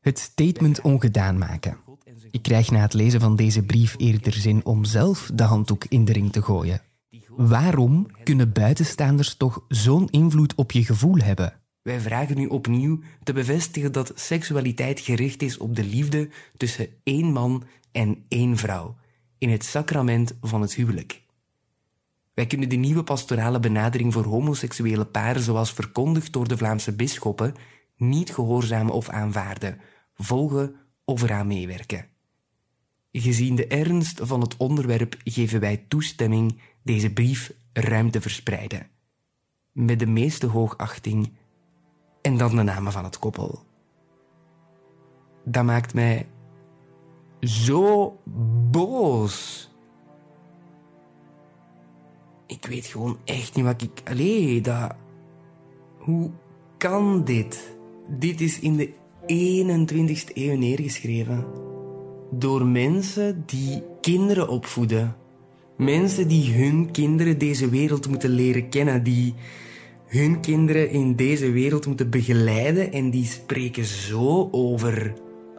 Het 0.00 0.18
statement 0.18 0.80
ongedaan 0.80 1.38
maken. 1.38 1.78
Ik 2.30 2.42
krijg 2.42 2.70
na 2.70 2.80
het 2.80 2.94
lezen 2.94 3.20
van 3.20 3.36
deze 3.36 3.62
brief 3.62 3.94
eerder 3.98 4.32
zin 4.32 4.64
om 4.64 4.84
zelf 4.84 5.30
de 5.34 5.42
handdoek 5.42 5.84
in 5.88 6.04
de 6.04 6.12
ring 6.12 6.32
te 6.32 6.42
gooien. 6.42 6.82
Waarom 7.28 8.06
kunnen 8.24 8.52
buitenstaanders 8.52 9.34
toch 9.34 9.64
zo'n 9.68 10.08
invloed 10.10 10.54
op 10.54 10.72
je 10.72 10.84
gevoel 10.84 11.16
hebben? 11.16 11.59
Wij 11.90 12.00
vragen 12.00 12.38
u 12.38 12.46
opnieuw 12.46 13.00
te 13.22 13.32
bevestigen 13.32 13.92
dat 13.92 14.12
seksualiteit 14.14 15.00
gericht 15.00 15.42
is 15.42 15.58
op 15.58 15.76
de 15.76 15.84
liefde 15.84 16.28
tussen 16.56 16.88
één 17.02 17.32
man 17.32 17.64
en 17.92 18.24
één 18.28 18.56
vrouw, 18.56 18.96
in 19.38 19.50
het 19.50 19.64
sacrament 19.64 20.36
van 20.40 20.60
het 20.60 20.74
huwelijk. 20.74 21.22
Wij 22.34 22.46
kunnen 22.46 22.68
de 22.68 22.76
nieuwe 22.76 23.02
pastorale 23.02 23.60
benadering 23.60 24.12
voor 24.12 24.24
homoseksuele 24.24 25.04
paren, 25.04 25.42
zoals 25.42 25.72
verkondigd 25.72 26.32
door 26.32 26.48
de 26.48 26.56
Vlaamse 26.56 26.92
bisschoppen, 26.92 27.54
niet 27.96 28.34
gehoorzamen 28.34 28.92
of 28.92 29.08
aanvaarden, 29.08 29.80
volgen 30.14 30.74
of 31.04 31.22
eraan 31.22 31.46
meewerken. 31.46 32.06
Gezien 33.12 33.54
de 33.54 33.66
ernst 33.66 34.20
van 34.22 34.40
het 34.40 34.56
onderwerp 34.56 35.16
geven 35.24 35.60
wij 35.60 35.84
toestemming 35.88 36.60
deze 36.82 37.12
brief 37.12 37.52
ruim 37.72 38.10
te 38.10 38.20
verspreiden. 38.20 38.86
Met 39.72 39.98
de 39.98 40.06
meeste 40.06 40.46
hoogachting 40.46 41.38
en 42.22 42.36
dan 42.36 42.56
de 42.56 42.62
namen 42.62 42.92
van 42.92 43.04
het 43.04 43.18
koppel. 43.18 43.62
Dat 45.44 45.64
maakt 45.64 45.94
mij 45.94 46.26
zo 47.40 48.16
boos. 48.70 49.68
Ik 52.46 52.66
weet 52.66 52.86
gewoon 52.86 53.18
echt 53.24 53.54
niet 53.54 53.64
wat 53.64 53.82
ik. 53.82 54.02
Allee, 54.04 54.60
dat. 54.60 54.94
Hoe 55.98 56.30
kan 56.76 57.24
dit? 57.24 57.76
Dit 58.08 58.40
is 58.40 58.60
in 58.60 58.76
de 58.76 58.92
21ste 59.22 60.34
eeuw 60.34 60.56
neergeschreven. 60.56 61.46
Door 62.30 62.66
mensen 62.66 63.42
die 63.46 63.82
kinderen 64.00 64.48
opvoeden. 64.48 65.16
Mensen 65.76 66.28
die 66.28 66.54
hun 66.54 66.90
kinderen 66.90 67.38
deze 67.38 67.68
wereld 67.68 68.08
moeten 68.08 68.30
leren 68.30 68.68
kennen. 68.68 69.02
Die 69.02 69.34
hun 70.10 70.40
kinderen 70.40 70.90
in 70.90 71.16
deze 71.16 71.50
wereld 71.50 71.86
moeten 71.86 72.10
begeleiden. 72.10 72.92
En 72.92 73.10
die 73.10 73.24
spreken 73.24 73.84
zo 73.84 74.48
over 74.50 75.14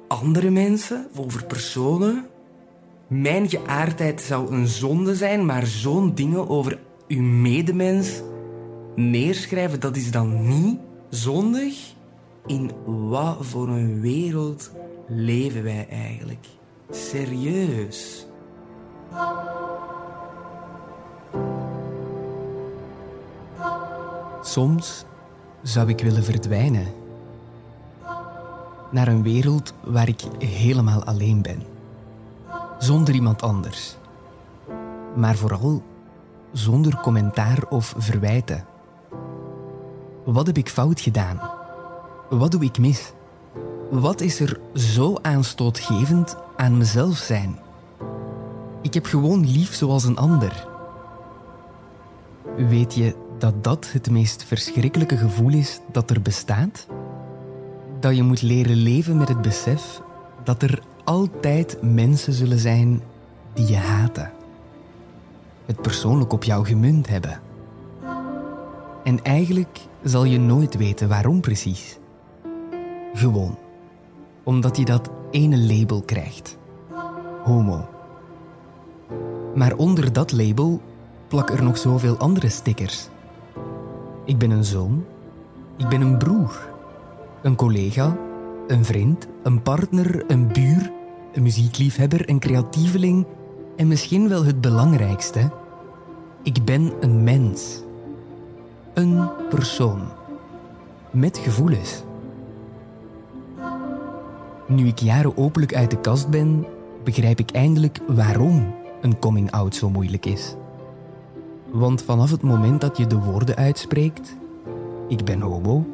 andere 0.08 0.50
mensen, 0.50 1.08
over 1.15 1.46
personen. 1.46 2.25
Mijn 3.08 3.50
geaardheid 3.50 4.22
zou 4.22 4.53
een 4.53 4.67
zonde 4.67 5.15
zijn, 5.15 5.46
maar 5.46 5.65
zo'n 5.65 6.15
dingen 6.15 6.50
over 6.50 6.79
uw 7.08 7.22
medemens 7.22 8.22
neerschrijven, 8.96 9.79
dat 9.79 9.96
is 9.96 10.12
dan 10.12 10.48
niet 10.48 10.79
zondig? 11.10 11.93
In 12.46 12.72
wat 12.86 13.38
voor 13.39 13.67
een 13.67 14.01
wereld 14.01 14.72
leven 15.08 15.63
wij 15.63 15.88
eigenlijk? 15.89 16.46
Serieus? 16.89 18.25
Soms 24.51 25.05
zou 25.62 25.89
ik 25.89 26.01
willen 26.01 26.24
verdwijnen. 26.24 26.88
Naar 28.91 29.08
een 29.08 29.24
wereld 29.24 29.74
waar 29.84 30.08
ik 30.08 30.22
helemaal 30.39 31.03
alleen 31.03 31.41
ben. 31.41 31.63
Zonder 32.77 33.13
iemand 33.13 33.41
anders. 33.41 33.96
Maar 35.15 35.36
vooral 35.36 35.84
zonder 36.51 37.00
commentaar 37.01 37.63
of 37.70 37.93
verwijten. 37.98 38.65
Wat 40.24 40.48
heb 40.48 40.58
ik 40.58 40.70
fout 40.70 41.01
gedaan? 41.01 41.41
Wat 42.29 42.51
doe 42.51 42.63
ik 42.63 42.77
mis? 42.77 43.13
Wat 43.89 44.22
is 44.22 44.39
er 44.39 44.60
zo 44.74 45.15
aanstootgevend 45.22 46.38
aan 46.55 46.77
mezelf 46.77 47.17
zijn? 47.17 47.60
Ik 48.81 48.93
heb 48.93 49.05
gewoon 49.05 49.51
lief 49.51 49.74
zoals 49.74 50.03
een 50.03 50.17
ander. 50.17 50.67
Weet 52.55 52.93
je 52.93 53.20
dat 53.41 53.63
dat 53.63 53.91
het 53.91 54.10
meest 54.10 54.43
verschrikkelijke 54.43 55.17
gevoel 55.17 55.53
is 55.53 55.79
dat 55.91 56.10
er 56.10 56.21
bestaat? 56.21 56.88
Dat 58.00 58.15
je 58.15 58.24
moet 58.24 58.41
leren 58.41 58.75
leven 58.75 59.17
met 59.17 59.27
het 59.27 59.41
besef 59.41 60.01
dat 60.43 60.62
er 60.62 60.81
altijd 61.03 61.77
mensen 61.81 62.33
zullen 62.33 62.60
zijn 62.60 63.01
die 63.53 63.67
je 63.67 63.75
haten. 63.75 64.31
Het 65.65 65.81
persoonlijk 65.81 66.33
op 66.33 66.43
jou 66.43 66.65
gemunt 66.65 67.07
hebben. 67.07 67.41
En 69.03 69.24
eigenlijk 69.24 69.79
zal 70.03 70.24
je 70.24 70.39
nooit 70.39 70.77
weten 70.77 71.07
waarom 71.07 71.41
precies. 71.41 71.98
Gewoon 73.13 73.57
omdat 74.43 74.77
je 74.77 74.86
dat 74.86 75.10
ene 75.31 75.57
label 75.57 76.01
krijgt: 76.01 76.57
homo. 77.43 77.89
Maar 79.55 79.75
onder 79.75 80.13
dat 80.13 80.31
label 80.31 80.81
plak 81.27 81.50
er 81.50 81.63
nog 81.63 81.77
zoveel 81.77 82.17
andere 82.17 82.50
stickers. 82.50 83.10
Ik 84.31 84.38
ben 84.38 84.51
een 84.51 84.63
zoon, 84.63 85.05
ik 85.77 85.88
ben 85.88 86.01
een 86.01 86.17
broer, 86.17 86.69
een 87.41 87.55
collega, 87.55 88.17
een 88.67 88.85
vriend, 88.85 89.27
een 89.43 89.61
partner, 89.61 90.23
een 90.27 90.47
buur, 90.47 90.91
een 91.33 91.43
muziekliefhebber, 91.43 92.29
een 92.29 92.39
creatieveling 92.39 93.25
en 93.75 93.88
misschien 93.88 94.29
wel 94.29 94.45
het 94.45 94.61
belangrijkste: 94.61 95.51
ik 96.43 96.65
ben 96.65 96.91
een 97.00 97.23
mens. 97.23 97.81
Een 98.93 99.29
persoon. 99.50 100.01
Met 101.09 101.38
gevoelens. 101.38 102.03
Nu 104.67 104.88
ik 104.88 105.00
jaren 105.00 105.38
openlijk 105.38 105.75
uit 105.75 105.89
de 105.89 106.00
kast 106.00 106.29
ben, 106.29 106.65
begrijp 107.03 107.39
ik 107.39 107.51
eindelijk 107.51 108.00
waarom 108.07 108.75
een 109.01 109.19
coming-out 109.19 109.75
zo 109.75 109.89
moeilijk 109.89 110.25
is. 110.25 110.55
Want 111.71 112.01
vanaf 112.03 112.31
het 112.31 112.41
moment 112.41 112.81
dat 112.81 112.97
je 112.97 113.07
de 113.07 113.19
woorden 113.19 113.55
uitspreekt, 113.55 114.35
ik 115.07 115.23
ben 115.23 115.41
homo, 115.41 115.85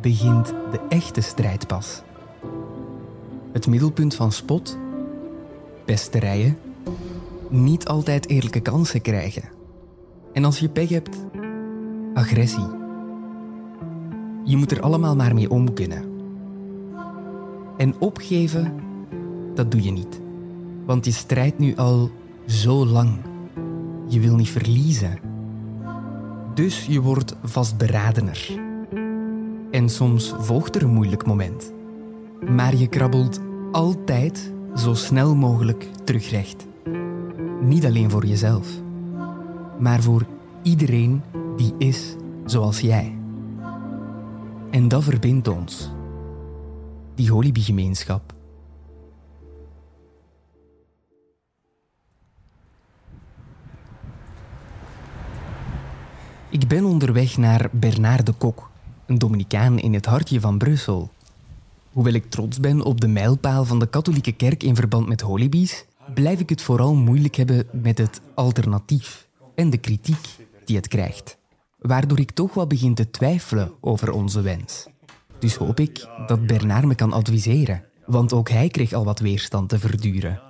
begint 0.00 0.46
de 0.46 0.80
echte 0.88 1.20
strijd 1.20 1.66
pas. 1.66 2.02
Het 3.52 3.66
middelpunt 3.66 4.14
van 4.14 4.32
spot, 4.32 4.78
pesterijen, 5.84 6.58
niet 7.48 7.86
altijd 7.86 8.28
eerlijke 8.28 8.60
kansen 8.60 9.00
krijgen. 9.00 9.42
En 10.32 10.44
als 10.44 10.58
je 10.58 10.68
pech 10.68 10.88
hebt, 10.88 11.16
agressie. 12.14 12.68
Je 14.44 14.56
moet 14.56 14.70
er 14.70 14.80
allemaal 14.80 15.16
maar 15.16 15.34
mee 15.34 15.50
om 15.50 15.72
kunnen. 15.72 16.04
En 17.76 17.94
opgeven, 17.98 18.74
dat 19.54 19.70
doe 19.70 19.82
je 19.82 19.90
niet. 19.90 20.20
Want 20.86 21.04
je 21.04 21.12
strijdt 21.12 21.58
nu 21.58 21.76
al 21.76 22.10
zo 22.46 22.86
lang. 22.86 23.31
Je 24.12 24.20
wil 24.20 24.36
niet 24.36 24.48
verliezen. 24.48 25.18
Dus 26.54 26.86
je 26.86 27.00
wordt 27.00 27.36
vastberadener. 27.42 28.50
En 29.70 29.88
soms 29.88 30.34
volgt 30.38 30.76
er 30.76 30.82
een 30.82 30.92
moeilijk 30.92 31.26
moment. 31.26 31.72
Maar 32.50 32.76
je 32.76 32.86
krabbelt 32.86 33.40
altijd 33.70 34.52
zo 34.76 34.94
snel 34.94 35.34
mogelijk 35.34 35.88
terugrecht. 36.04 36.66
Niet 37.60 37.84
alleen 37.84 38.10
voor 38.10 38.26
jezelf, 38.26 38.68
maar 39.78 40.02
voor 40.02 40.26
iedereen 40.62 41.22
die 41.56 41.74
is 41.78 42.16
zoals 42.44 42.80
jij. 42.80 43.18
En 44.70 44.88
dat 44.88 45.04
verbindt 45.04 45.48
ons. 45.48 45.90
Die 47.14 47.30
Holibi-gemeenschap. 47.30 48.31
Ik 56.52 56.68
ben 56.68 56.84
onderweg 56.84 57.36
naar 57.36 57.68
Bernard 57.72 58.26
de 58.26 58.32
Kok, 58.32 58.70
een 59.06 59.18
Dominicaan 59.18 59.78
in 59.78 59.94
het 59.94 60.06
hartje 60.06 60.40
van 60.40 60.58
Brussel. 60.58 61.10
Hoewel 61.92 62.12
ik 62.12 62.30
trots 62.30 62.60
ben 62.60 62.82
op 62.82 63.00
de 63.00 63.08
mijlpaal 63.08 63.64
van 63.64 63.78
de 63.78 63.86
katholieke 63.86 64.32
kerk 64.32 64.62
in 64.62 64.74
verband 64.74 65.08
met 65.08 65.20
holibies, 65.20 65.84
blijf 66.14 66.40
ik 66.40 66.48
het 66.48 66.62
vooral 66.62 66.94
moeilijk 66.94 67.34
hebben 67.34 67.66
met 67.70 67.98
het 67.98 68.20
alternatief 68.34 69.28
en 69.54 69.70
de 69.70 69.78
kritiek 69.78 70.28
die 70.64 70.76
het 70.76 70.88
krijgt. 70.88 71.36
Waardoor 71.78 72.18
ik 72.18 72.30
toch 72.30 72.54
wel 72.54 72.66
begin 72.66 72.94
te 72.94 73.10
twijfelen 73.10 73.72
over 73.80 74.10
onze 74.10 74.40
wens. 74.40 74.86
Dus 75.38 75.56
hoop 75.56 75.80
ik 75.80 76.08
dat 76.26 76.46
Bernard 76.46 76.84
me 76.84 76.94
kan 76.94 77.12
adviseren, 77.12 77.84
want 78.06 78.32
ook 78.32 78.50
hij 78.50 78.68
kreeg 78.68 78.92
al 78.92 79.04
wat 79.04 79.20
weerstand 79.20 79.68
te 79.68 79.78
verduren. 79.78 80.40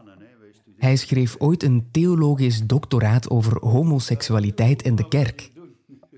Hij 0.78 0.96
schreef 0.96 1.36
ooit 1.38 1.62
een 1.62 1.86
theologisch 1.90 2.66
doctoraat 2.66 3.30
over 3.30 3.66
homoseksualiteit 3.66 4.82
en 4.82 4.94
de 4.94 5.08
kerk. 5.08 5.51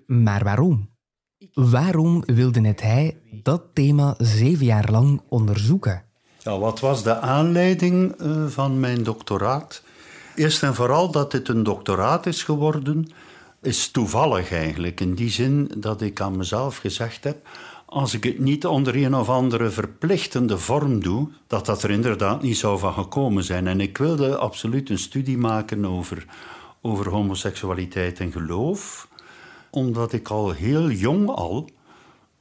Maar 0.07 0.45
waarom? 0.45 0.93
Waarom 1.53 2.23
wilde 2.27 2.61
net 2.61 2.83
hij 2.83 3.17
dat 3.31 3.63
thema 3.73 4.15
zeven 4.19 4.65
jaar 4.65 4.91
lang 4.91 5.23
onderzoeken? 5.29 6.05
Ja, 6.39 6.59
wat 6.59 6.81
was 6.81 7.03
de 7.03 7.19
aanleiding 7.19 8.13
eh, 8.13 8.47
van 8.47 8.81
mijn 8.81 9.03
doctoraat? 9.03 9.83
Eerst 10.35 10.63
en 10.63 10.75
vooral 10.75 11.11
dat 11.11 11.31
dit 11.31 11.49
een 11.49 11.63
doctoraat 11.63 12.27
is 12.27 12.43
geworden, 12.43 13.09
is 13.63 13.91
toevallig 13.91 14.53
eigenlijk. 14.53 15.01
In 15.01 15.15
die 15.15 15.31
zin 15.31 15.71
dat 15.77 16.01
ik 16.01 16.21
aan 16.21 16.37
mezelf 16.37 16.77
gezegd 16.77 17.25
heb: 17.25 17.47
als 17.87 18.15
ik 18.15 18.25
het 18.25 18.39
niet 18.39 18.67
onder 18.67 18.97
een 18.97 19.15
of 19.15 19.29
andere 19.29 19.71
verplichtende 19.71 20.59
vorm 20.59 21.03
doe, 21.03 21.29
dat 21.47 21.67
dat 21.67 21.83
er 21.83 21.91
inderdaad 21.91 22.43
niet 22.43 22.57
zou 22.57 22.79
van 22.79 22.93
gekomen 22.93 23.45
zijn. 23.45 23.67
En 23.67 23.81
ik 23.81 23.99
wilde 23.99 24.37
absoluut 24.37 24.91
een 24.91 24.99
studie 24.99 25.39
maken 25.39 25.85
over, 25.85 26.27
over 26.83 27.09
homoseksualiteit 27.09 28.21
en 28.21 28.33
geloof, 28.33 29.09
omdat 29.75 30.13
ik 30.13 30.29
al 30.29 30.51
heel 30.51 30.91
jong 30.91 31.29
al 31.29 31.69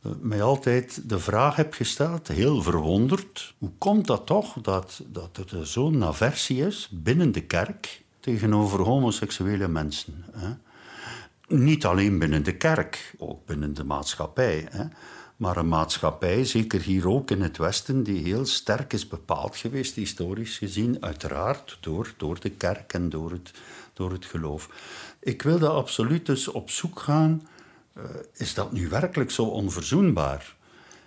eh, 0.02 0.12
mij 0.20 0.42
altijd 0.42 1.10
de 1.10 1.20
vraag 1.20 1.56
heb 1.56 1.74
gesteld, 1.74 2.28
heel 2.28 2.62
verwonderd, 2.62 3.54
hoe 3.58 3.72
komt 3.78 4.08
dat 4.08 4.26
toch 4.26 4.54
dat, 4.62 5.02
dat 5.08 5.38
er 5.38 5.68
zo'n 5.68 6.04
aversie 6.04 6.66
is 6.66 6.90
binnen 6.92 7.32
de 7.32 7.42
kerk 7.42 8.04
tegenover 8.20 8.80
homoseksuele 8.80 9.68
mensen? 9.68 10.26
Hè? 10.32 10.54
Niet 11.48 11.86
alleen 11.86 12.20
binnen 12.20 12.44
de 12.44 12.58
kerk, 12.58 13.16
ook 13.18 13.46
binnen 13.46 13.74
de 13.74 13.84
maatschappij. 13.84 14.68
Hè? 14.70 14.84
Maar 15.36 15.58
een 15.58 15.68
maatschappij, 15.68 16.46
zeker 16.46 16.82
hier 16.82 17.10
ook 17.10 17.32
in 17.32 17.42
het 17.42 17.58
Westen, 17.58 18.04
die 18.04 18.24
heel 18.24 18.46
sterk 18.46 18.94
is 18.94 19.08
bepaald 19.08 19.56
geweest, 19.56 19.96
historisch 19.96 20.58
gezien, 20.58 20.98
uiteraard 21.00 21.78
door, 21.82 22.14
door 22.18 22.40
de 22.40 22.50
kerk 22.50 22.94
en 22.94 23.10
door 23.10 23.32
het, 23.32 23.52
door 23.94 24.12
het 24.12 24.26
geloof. 24.26 24.70
Ik 25.20 25.42
wilde 25.42 25.68
absoluut 25.68 26.26
dus 26.26 26.48
op 26.48 26.70
zoek 26.70 27.00
gaan, 27.00 27.48
uh, 27.98 28.04
is 28.34 28.54
dat 28.54 28.72
nu 28.72 28.90
werkelijk 28.90 29.32
zo 29.32 29.44
onverzoenbaar? 29.44 30.56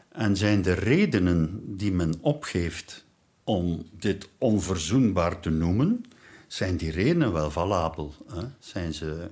En 0.09 0.37
zijn 0.37 0.62
de 0.62 0.72
redenen 0.72 1.62
die 1.77 1.92
men 1.92 2.14
opgeeft 2.20 3.05
om 3.44 3.87
dit 3.90 4.29
onverzoenbaar 4.38 5.40
te 5.40 5.51
noemen, 5.51 6.05
zijn 6.46 6.77
die 6.77 6.90
redenen 6.90 7.33
wel 7.33 7.51
valabel? 7.51 8.14
Hè? 8.33 8.42
Zijn, 8.59 8.94
ze, 8.94 9.31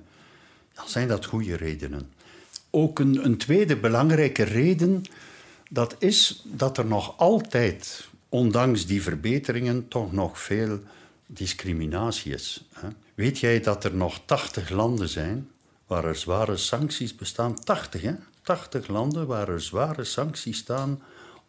zijn 0.85 1.07
dat 1.07 1.25
goede 1.25 1.55
redenen? 1.55 2.11
Ook 2.69 2.99
een, 2.99 3.25
een 3.25 3.37
tweede 3.37 3.77
belangrijke 3.77 4.43
reden, 4.43 5.03
dat 5.69 5.95
is 5.99 6.43
dat 6.45 6.77
er 6.77 6.85
nog 6.85 7.17
altijd, 7.17 8.09
ondanks 8.29 8.85
die 8.85 9.01
verbeteringen, 9.01 9.87
toch 9.87 10.11
nog 10.11 10.41
veel 10.41 10.79
discriminatie 11.25 12.33
is. 12.33 12.67
Hè? 12.73 12.87
Weet 13.15 13.39
jij 13.39 13.59
dat 13.59 13.83
er 13.83 13.95
nog 13.95 14.19
80 14.25 14.69
landen 14.69 15.09
zijn 15.09 15.49
waar 15.87 16.05
er 16.05 16.15
zware 16.15 16.57
sancties 16.57 17.15
bestaan? 17.15 17.63
80, 17.63 18.01
hè? 18.01 18.13
80 18.41 18.87
landen 18.87 19.27
waar 19.27 19.49
er 19.49 19.61
zware 19.61 20.03
sancties 20.03 20.57
staan 20.57 21.01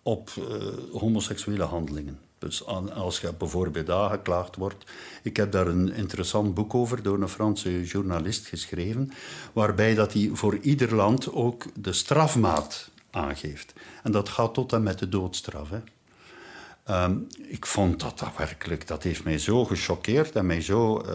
op 0.03 0.31
uh, 0.39 0.45
homoseksuele 0.93 1.65
handelingen. 1.65 2.19
Dus 2.39 2.65
als 2.95 3.21
je 3.21 3.33
bijvoorbeeld 3.33 3.91
aangeklaagd 3.91 4.57
wordt. 4.57 4.85
Ik 5.23 5.37
heb 5.37 5.53
daar 5.53 5.67
een 5.67 5.93
interessant 5.93 6.55
boek 6.55 6.75
over 6.75 7.03
door 7.03 7.23
een 7.23 7.29
Franse 7.29 7.85
journalist 7.85 8.47
geschreven, 8.47 9.13
waarbij 9.53 9.95
dat 9.95 10.13
hij 10.13 10.31
voor 10.33 10.59
ieder 10.59 10.95
land 10.95 11.33
ook 11.33 11.65
de 11.75 11.93
strafmaat 11.93 12.91
aangeeft. 13.11 13.73
En 14.03 14.13
dat 14.13 14.29
gaat 14.29 14.55
tot 14.55 14.73
en 14.73 14.83
met 14.83 14.99
de 14.99 15.09
doodstraf. 15.09 15.71
Hè. 15.71 15.81
Ehm, 16.85 17.17
ik 17.49 17.67
vond 17.67 18.01
dat 18.01 18.19
dat 18.19 18.37
werkelijk, 18.37 18.87
dat 18.87 19.03
heeft 19.03 19.25
mij 19.25 19.39
zo 19.39 19.65
gechoqueerd 19.65 20.37
en 20.37 20.47
mij 20.47 20.61
zo 20.61 21.03
uh, 21.03 21.11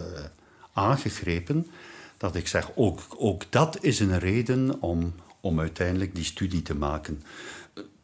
aangegrepen, 0.72 1.66
dat 2.16 2.34
ik 2.34 2.48
zeg, 2.48 2.70
ook, 2.74 3.00
ook 3.16 3.42
dat 3.50 3.78
is 3.80 4.00
een 4.00 4.18
reden 4.18 4.82
om, 4.82 5.14
om 5.40 5.60
uiteindelijk 5.60 6.14
die 6.14 6.24
studie 6.24 6.62
te 6.62 6.74
maken. 6.74 7.22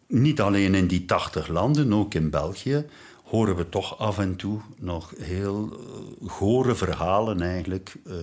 Niet 0.07 0.41
alleen 0.41 0.75
in 0.75 0.87
die 0.87 1.05
80 1.05 1.49
landen, 1.49 1.93
ook 1.93 2.15
in 2.15 2.31
België, 2.31 2.85
horen 3.25 3.57
we 3.57 3.69
toch 3.69 3.99
af 3.99 4.19
en 4.19 4.37
toe 4.37 4.61
nog 4.77 5.13
heel 5.19 5.69
uh, 5.73 6.31
gore 6.31 6.75
verhalen 6.75 7.43
eigenlijk 7.43 7.95
uh, 8.07 8.15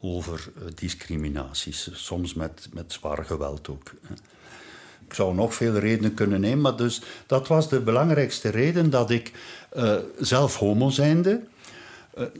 over 0.00 0.52
uh, 0.56 0.62
discriminaties. 0.74 1.90
Soms 1.92 2.34
met, 2.34 2.68
met 2.72 2.92
zwaar 2.92 3.24
geweld 3.24 3.68
ook. 3.68 3.92
Ik 5.06 5.14
zou 5.14 5.34
nog 5.34 5.54
veel 5.54 5.74
redenen 5.74 6.14
kunnen 6.14 6.40
nemen, 6.40 6.60
maar 6.60 6.76
dus 6.76 7.02
dat 7.26 7.48
was 7.48 7.68
de 7.68 7.80
belangrijkste 7.80 8.48
reden 8.48 8.90
dat 8.90 9.10
ik 9.10 9.32
zelf 10.18 10.56
homo 10.56 10.90
zijnde 10.90 11.42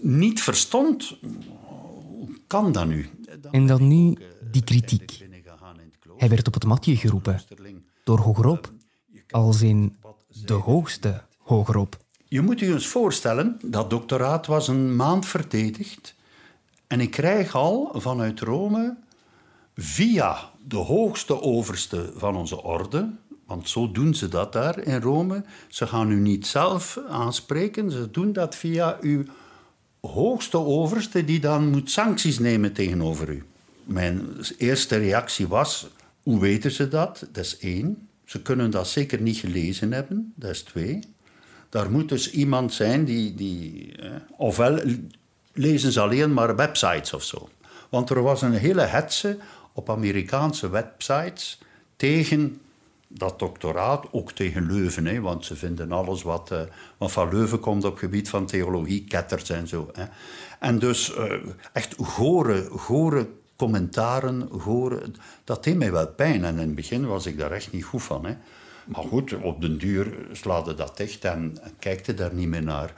niet 0.01 0.43
verstond. 0.43 1.17
Hoe 1.57 2.29
kan 2.47 2.73
dat 2.73 2.87
nu? 2.87 3.11
En 3.51 3.67
dan 3.67 3.89
nu 3.89 4.17
die 4.51 4.65
kritiek. 4.65 5.27
Hij 6.17 6.29
werd 6.29 6.47
op 6.47 6.55
het 6.55 6.65
matje 6.65 6.97
geroepen 6.97 7.41
door 8.05 8.19
hogerop, 8.19 8.73
als 9.31 9.63
in 9.63 9.97
de 10.45 10.53
hoogste 10.53 11.23
hogerop. 11.39 11.97
Je 12.29 12.41
moet 12.41 12.59
je 12.59 12.73
eens 12.73 12.87
voorstellen, 12.87 13.59
dat 13.65 13.91
doctoraat 13.91 14.47
was 14.47 14.69
een 14.69 14.97
maand 14.97 15.27
verdedigd. 15.27 16.15
En 16.87 17.01
ik 17.01 17.11
krijg 17.11 17.55
al 17.55 17.93
vanuit 17.95 18.41
Rome, 18.41 18.97
via 19.77 20.51
de 20.67 20.77
hoogste 20.77 21.41
overste 21.41 22.13
van 22.17 22.37
onze 22.37 22.63
orde, 22.63 23.11
want 23.47 23.69
zo 23.69 23.91
doen 23.91 24.15
ze 24.15 24.29
dat 24.29 24.53
daar 24.53 24.79
in 24.79 25.01
Rome. 25.01 25.45
Ze 25.69 25.87
gaan 25.87 26.11
u 26.11 26.21
niet 26.21 26.47
zelf 26.47 26.99
aanspreken, 27.09 27.91
ze 27.91 28.11
doen 28.11 28.33
dat 28.33 28.55
via 28.55 28.99
uw 29.01 29.25
hoogste 30.09 30.59
overste, 30.59 31.25
die 31.25 31.41
dan 31.41 31.71
moet 31.71 31.91
sancties 31.91 32.39
nemen 32.39 32.73
tegenover 32.73 33.29
u. 33.29 33.45
Mijn 33.85 34.29
eerste 34.59 34.97
reactie 34.97 35.49
was: 35.49 35.89
hoe 36.23 36.41
weten 36.41 36.71
ze 36.71 36.89
dat? 36.89 37.27
Dat 37.33 37.45
is 37.45 37.59
één. 37.59 38.09
Ze 38.25 38.43
kunnen 38.43 38.71
dat 38.71 38.89
zeker 38.89 39.21
niet 39.21 39.37
gelezen 39.37 39.93
hebben, 39.93 40.33
dat 40.37 40.51
is 40.51 40.63
twee. 40.63 41.01
Daar 41.69 41.91
moet 41.91 42.09
dus 42.09 42.31
iemand 42.31 42.73
zijn 42.73 43.05
die. 43.05 43.35
die 43.35 43.97
eh, 43.97 44.11
ofwel 44.37 44.81
lezen 45.53 45.93
ze 45.93 46.01
alleen 46.01 46.33
maar 46.33 46.57
websites 46.57 47.13
of 47.13 47.23
zo. 47.23 47.49
Want 47.89 48.11
er 48.11 48.23
was 48.23 48.43
een 48.43 48.53
hele 48.53 48.81
hetze 48.83 49.39
op 49.73 49.91
Amerikaanse 49.91 50.71
websites 50.71 51.59
tegen 51.97 52.61
dat 53.15 53.39
doctoraat, 53.39 54.07
ook 54.11 54.33
tegen 54.33 54.67
Leuven. 54.67 55.07
Hè, 55.07 55.21
want 55.21 55.45
ze 55.45 55.57
vinden 55.57 55.93
alles 55.93 56.23
wat, 56.23 56.51
uh, 56.53 56.61
wat 56.99 57.13
van 57.13 57.29
Leuven 57.29 57.61
komt 57.61 57.85
op 57.85 57.97
gebied 57.97 58.29
van 58.29 58.47
theologie, 58.47 59.05
ketters 59.05 59.51
en 59.51 59.69
zo. 59.69 59.91
Hè. 59.93 60.05
En 60.61 60.79
dus 60.79 61.17
uh, 61.17 61.33
echt 61.73 61.95
gore, 61.99 62.69
gore 62.71 63.29
commentaren, 63.57 64.49
gore, 64.51 65.03
dat 65.45 65.65
deed 65.65 65.77
mij 65.77 65.93
wel 65.93 66.09
pijn. 66.09 66.45
En 66.45 66.55
in 66.55 66.67
het 66.67 66.75
begin 66.75 67.07
was 67.07 67.27
ik 67.27 67.39
daar 67.39 67.53
echt 67.53 67.73
niet 67.73 67.85
goed 67.85 68.03
van. 68.03 68.27
Hè. 68.27 68.37
Maar 68.87 69.05
goed, 69.05 69.35
op 69.35 69.61
den 69.61 69.79
duur 69.79 70.15
slaat 70.33 70.77
dat 70.77 70.97
dicht 70.97 71.25
en 71.25 71.57
kijkte 71.79 72.15
daar 72.15 72.35
niet 72.35 72.49
meer 72.49 72.63
naar. 72.63 72.93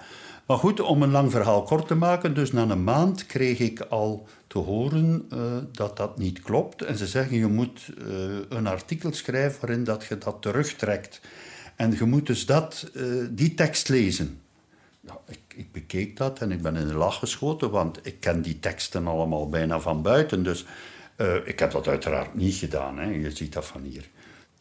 Maar 0.46 0.58
goed, 0.58 0.80
om 0.80 1.02
een 1.02 1.10
lang 1.10 1.30
verhaal 1.30 1.62
kort 1.62 1.86
te 1.86 1.94
maken, 1.94 2.34
dus 2.34 2.52
na 2.52 2.68
een 2.68 2.84
maand 2.84 3.26
kreeg 3.26 3.58
ik 3.58 3.80
al 3.80 4.26
te 4.46 4.58
horen 4.58 5.28
uh, 5.32 5.38
dat 5.72 5.96
dat 5.96 6.18
niet 6.18 6.42
klopt. 6.42 6.82
En 6.82 6.96
ze 6.96 7.06
zeggen, 7.06 7.36
je 7.36 7.46
moet 7.46 7.90
uh, 7.98 8.38
een 8.48 8.66
artikel 8.66 9.12
schrijven 9.12 9.60
waarin 9.60 9.84
dat 9.84 10.04
je 10.04 10.18
dat 10.18 10.42
terugtrekt. 10.42 11.20
En 11.76 11.92
je 11.98 12.04
moet 12.04 12.26
dus 12.26 12.46
dat, 12.46 12.90
uh, 12.94 13.26
die 13.30 13.54
tekst 13.54 13.88
lezen. 13.88 14.40
Nou, 15.00 15.18
ik, 15.28 15.38
ik, 15.56 15.72
bekeek 15.72 16.16
dat 16.16 16.38
en 16.38 16.52
ik 16.52 16.62
ben 16.62 16.76
in 16.76 16.86
de 16.86 16.94
lach 16.94 17.18
geschoten, 17.18 17.70
want 17.70 17.98
ik 18.02 18.20
ken 18.20 18.42
die 18.42 18.60
teksten 18.60 19.06
allemaal 19.06 19.48
bijna 19.48 19.80
van 19.80 20.02
buiten. 20.02 20.42
Dus 20.42 20.66
ik 21.44 21.58
heb 21.58 21.70
dat 21.70 21.88
uiteraard 21.88 22.34
niet 22.34 22.54
gedaan, 22.54 22.98
hè. 22.98 23.10
je 23.10 23.30
ziet 23.30 23.52
dat 23.52 23.64
van 23.64 23.82
hier. 23.82 24.08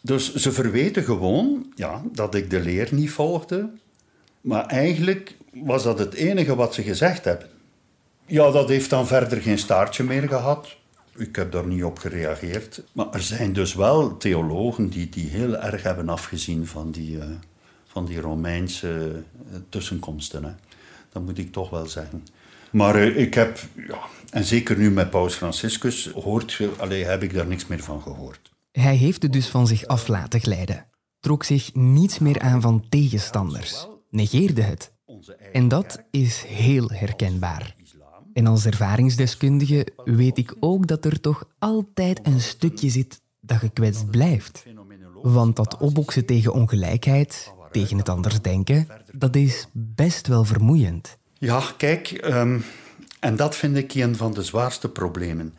Dus 0.02 0.34
ze 0.34 0.52
verweten 0.52 1.04
gewoon 1.04 1.72
ja, 1.76 2.02
dat 2.12 2.36
ik 2.36 2.50
de 2.50 2.60
leer 2.60 2.88
niet 2.92 3.12
volgde. 3.12 3.70
Maar 4.44 4.66
eigenlijk 4.66 5.38
was 5.54 5.84
dat 5.84 6.00
het 6.00 6.14
enige 6.14 6.56
wat 6.56 6.74
ze 6.74 6.84
gezegd 6.84 7.26
hebben. 7.26 7.50
Ja, 8.26 8.52
dat 8.52 8.70
heeft 8.70 8.90
dan 8.90 9.08
verder 9.08 9.42
geen 9.42 9.58
staartje 9.58 10.04
meer 10.04 10.28
gehad. 10.28 10.76
Ik 11.18 11.36
heb 11.36 11.52
daar 11.52 11.68
niet 11.68 11.84
op 11.84 11.98
gereageerd. 11.98 12.84
Maar 12.92 13.14
er 13.14 13.22
zijn 13.22 13.54
dus 13.54 13.74
wel 13.74 14.18
theologen 14.18 14.90
die, 14.90 15.10
die 15.10 15.30
heel 15.30 15.58
erg 15.58 15.84
hebben 15.84 16.10
afgezien 16.10 16.68
van 16.68 16.92
die, 16.92 17.16
uh, 17.16 17.24
van 17.88 18.06
die 18.06 18.20
Romeinse 18.20 19.12
uh, 19.52 19.58
tussenkomsten. 19.70 20.44
Hè. 20.44 20.52
Dat 21.12 21.24
moet 21.24 21.38
ik 21.38 21.52
toch 21.52 21.70
wel 21.70 21.86
zeggen. 21.86 22.24
Maar 22.72 23.08
uh, 23.08 23.18
ik 23.18 23.34
heb, 23.34 23.60
ja, 23.88 24.00
en 24.30 24.44
zeker 24.44 24.78
nu 24.78 24.92
met 24.92 25.10
Paus 25.10 25.36
Franciscus, 25.36 26.10
hoort, 26.12 26.60
allee, 26.78 27.06
heb 27.06 27.24
ik 27.24 27.34
daar 27.34 27.48
niks 27.48 27.68
meer 27.68 27.84
van 27.84 28.02
gehoord. 28.02 28.52
Hij 28.72 28.96
heeft 28.96 29.22
het 29.24 29.34
dus 29.34 29.48
van 29.48 29.68
zich 29.68 29.86
af 29.86 30.08
laten 30.08 30.40
glijden, 30.40 30.86
trok 31.20 31.44
zich 31.44 31.74
niets 31.74 32.20
meer 32.20 32.40
aan 32.40 32.62
van 32.62 32.86
tegenstanders, 32.90 33.88
negeerde 34.14 34.62
het. 34.62 34.92
En 35.52 35.68
dat 35.68 36.04
is 36.12 36.44
heel 36.48 36.90
herkenbaar. 36.90 37.76
En 38.34 38.48
als 38.48 38.66
ervaringsdeskundige 38.66 39.88
weet 40.04 40.38
ik 40.38 40.56
ook 40.60 40.88
dat 40.88 41.06
er 41.06 41.20
toch 41.20 41.50
altijd 41.60 42.20
een 42.24 42.42
stukje 42.42 42.90
zit 42.90 43.22
dat 43.40 43.58
gekwetst 43.58 44.10
blijft. 44.10 44.66
Want 45.22 45.56
dat 45.56 45.78
opboksen 45.78 46.26
tegen 46.26 46.54
ongelijkheid, 46.54 47.52
tegen 47.72 47.98
het 47.98 48.10
anders 48.10 48.42
denken, 48.42 48.88
dat 49.12 49.36
is 49.36 49.68
best 49.72 50.28
wel 50.28 50.44
vermoeiend. 50.44 51.18
Ja, 51.34 51.64
kijk, 51.78 52.22
um, 52.26 52.64
en 53.20 53.36
dat 53.36 53.56
vind 53.56 53.78
ik 53.78 53.94
een 53.94 54.16
van 54.16 54.34
de 54.34 54.44
zwaarste 54.44 54.90
problemen. 54.90 55.54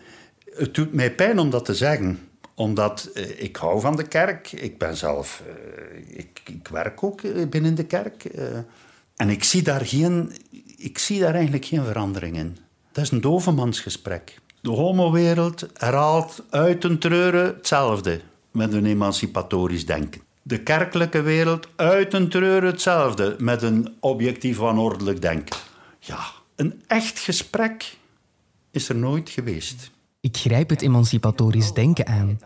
Het 0.45 0.75
doet 0.75 0.93
mij 0.93 1.15
pijn 1.15 1.39
om 1.39 1.51
dat 1.51 1.65
te 1.65 1.75
zeggen, 1.75 2.19
omdat 2.55 3.11
uh, 3.15 3.43
ik 3.43 3.57
hou 3.57 3.81
van 3.81 3.97
de 3.97 4.09
kerk. 4.09 4.53
Ik 4.53 4.79
ben 4.79 4.97
zelf, 4.97 5.43
uh, 5.47 6.19
ik, 6.19 6.43
ik, 6.47 6.69
werk 6.69 7.03
ook 7.03 7.51
binnen 7.51 7.75
de 7.75 7.85
kerk. 7.85 8.25
En 9.17 9.31
ik 9.31 9.45
zie, 9.45 9.63
daar 9.63 9.87
geen, 9.87 10.33
ik 10.77 10.99
zie 10.99 11.21
daar 11.21 11.35
eigenlijk 11.35 11.65
geen 11.65 11.85
verandering 11.85 12.37
in. 12.37 12.57
Dat 12.93 13.05
is 13.05 13.11
een 13.11 13.21
dovemansgesprek. 13.21 14.39
De 14.61 14.71
homowereld 14.71 15.67
herhaalt 15.75 16.43
uit 16.51 16.85
een 16.85 16.99
treuren 16.99 17.47
hetzelfde 17.47 18.21
met 18.51 18.73
een 18.73 18.87
emancipatorisch 18.87 19.87
denken. 19.87 20.21
De 20.43 20.63
kerkelijke 20.63 21.23
wereld 21.23 21.69
uit 21.77 22.13
een 22.13 22.29
treuren 22.29 22.71
hetzelfde 22.71 23.37
met 23.39 23.63
een 23.63 23.97
objectief 24.01 24.57
wanordelijk 24.57 25.23
denken. 25.23 25.57
Ja, 25.99 26.25
een 26.57 26.83
echt 26.87 27.19
gesprek 27.19 27.97
is 28.71 28.89
er 28.89 28.97
nooit 28.97 29.31
geweest. 29.31 29.91
Ik 30.25 30.37
grijp 30.37 30.69
het 30.69 30.83
emancipatorisch 30.83 31.73
denken 31.73 32.07
aan. 32.07 32.39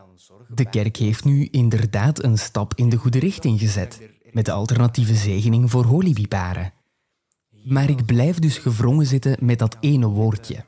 De 0.48 0.68
kerk 0.68 0.96
heeft 0.96 1.24
nu 1.24 1.48
inderdaad 1.50 2.22
een 2.22 2.38
stap 2.38 2.74
in 2.74 2.88
de 2.88 2.96
goede 2.96 3.18
richting 3.18 3.58
gezet, 3.58 4.00
met 4.30 4.44
de 4.44 4.52
alternatieve 4.52 5.14
zegening 5.14 5.70
voor 5.70 5.84
holibiparen. 5.84 6.72
Maar 7.64 7.90
ik 7.90 8.06
blijf 8.06 8.38
dus 8.38 8.58
gevrongen 8.58 9.06
zitten 9.06 9.36
met 9.40 9.58
dat 9.58 9.76
ene 9.80 10.06
woordje. 10.06 10.64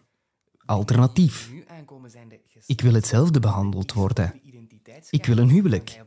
Alternatief. 0.64 1.50
Ik 2.66 2.80
wil 2.80 2.94
hetzelfde 2.94 3.40
behandeld 3.40 3.92
worden. 3.92 4.40
Ik 5.10 5.26
wil 5.26 5.38
een 5.38 5.50
huwelijk. 5.50 6.04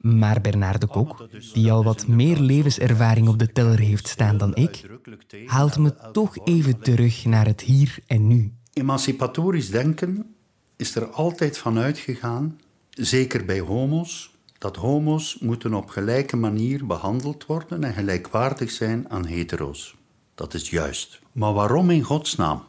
Maar 0.00 0.40
Bernard 0.40 0.80
de 0.80 0.86
Kok, 0.86 1.28
die 1.52 1.72
al 1.72 1.84
wat 1.84 2.06
meer 2.06 2.38
levenservaring 2.38 3.28
op 3.28 3.38
de 3.38 3.52
teller 3.52 3.78
heeft 3.78 4.08
staan 4.08 4.36
dan 4.36 4.54
ik, 4.54 5.00
haalt 5.46 5.78
me 5.78 6.10
toch 6.12 6.46
even 6.46 6.80
terug 6.80 7.24
naar 7.24 7.46
het 7.46 7.60
hier 7.60 7.98
en 8.06 8.26
nu. 8.26 8.59
Emancipatorisch 8.72 9.70
denken 9.70 10.34
is 10.76 10.94
er 10.94 11.06
altijd 11.06 11.58
van 11.58 11.78
uitgegaan, 11.78 12.60
zeker 12.90 13.44
bij 13.44 13.60
homo's, 13.60 14.30
dat 14.58 14.76
homo's 14.76 15.36
moeten 15.40 15.74
op 15.74 15.88
gelijke 15.88 16.36
manier 16.36 16.86
behandeld 16.86 17.46
worden 17.46 17.84
en 17.84 17.94
gelijkwaardig 17.94 18.70
zijn 18.70 19.10
aan 19.10 19.26
hetero's. 19.26 19.94
Dat 20.34 20.54
is 20.54 20.70
juist. 20.70 21.20
Maar 21.32 21.52
waarom 21.52 21.90
in 21.90 22.02
godsnaam? 22.02 22.62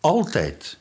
Altijd 0.00 0.78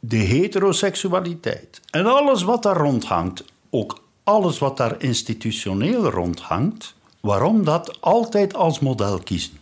de 0.00 0.16
heteroseksualiteit 0.16 1.80
en 1.90 2.06
alles 2.06 2.42
wat 2.42 2.62
daar 2.62 2.76
rondhangt, 2.76 3.44
ook 3.70 4.02
alles 4.24 4.58
wat 4.58 4.76
daar 4.76 5.02
institutioneel 5.02 6.10
rondhangt, 6.10 6.94
waarom 7.20 7.64
dat 7.64 8.00
altijd 8.00 8.54
als 8.54 8.80
model 8.80 9.18
kiezen? 9.18 9.56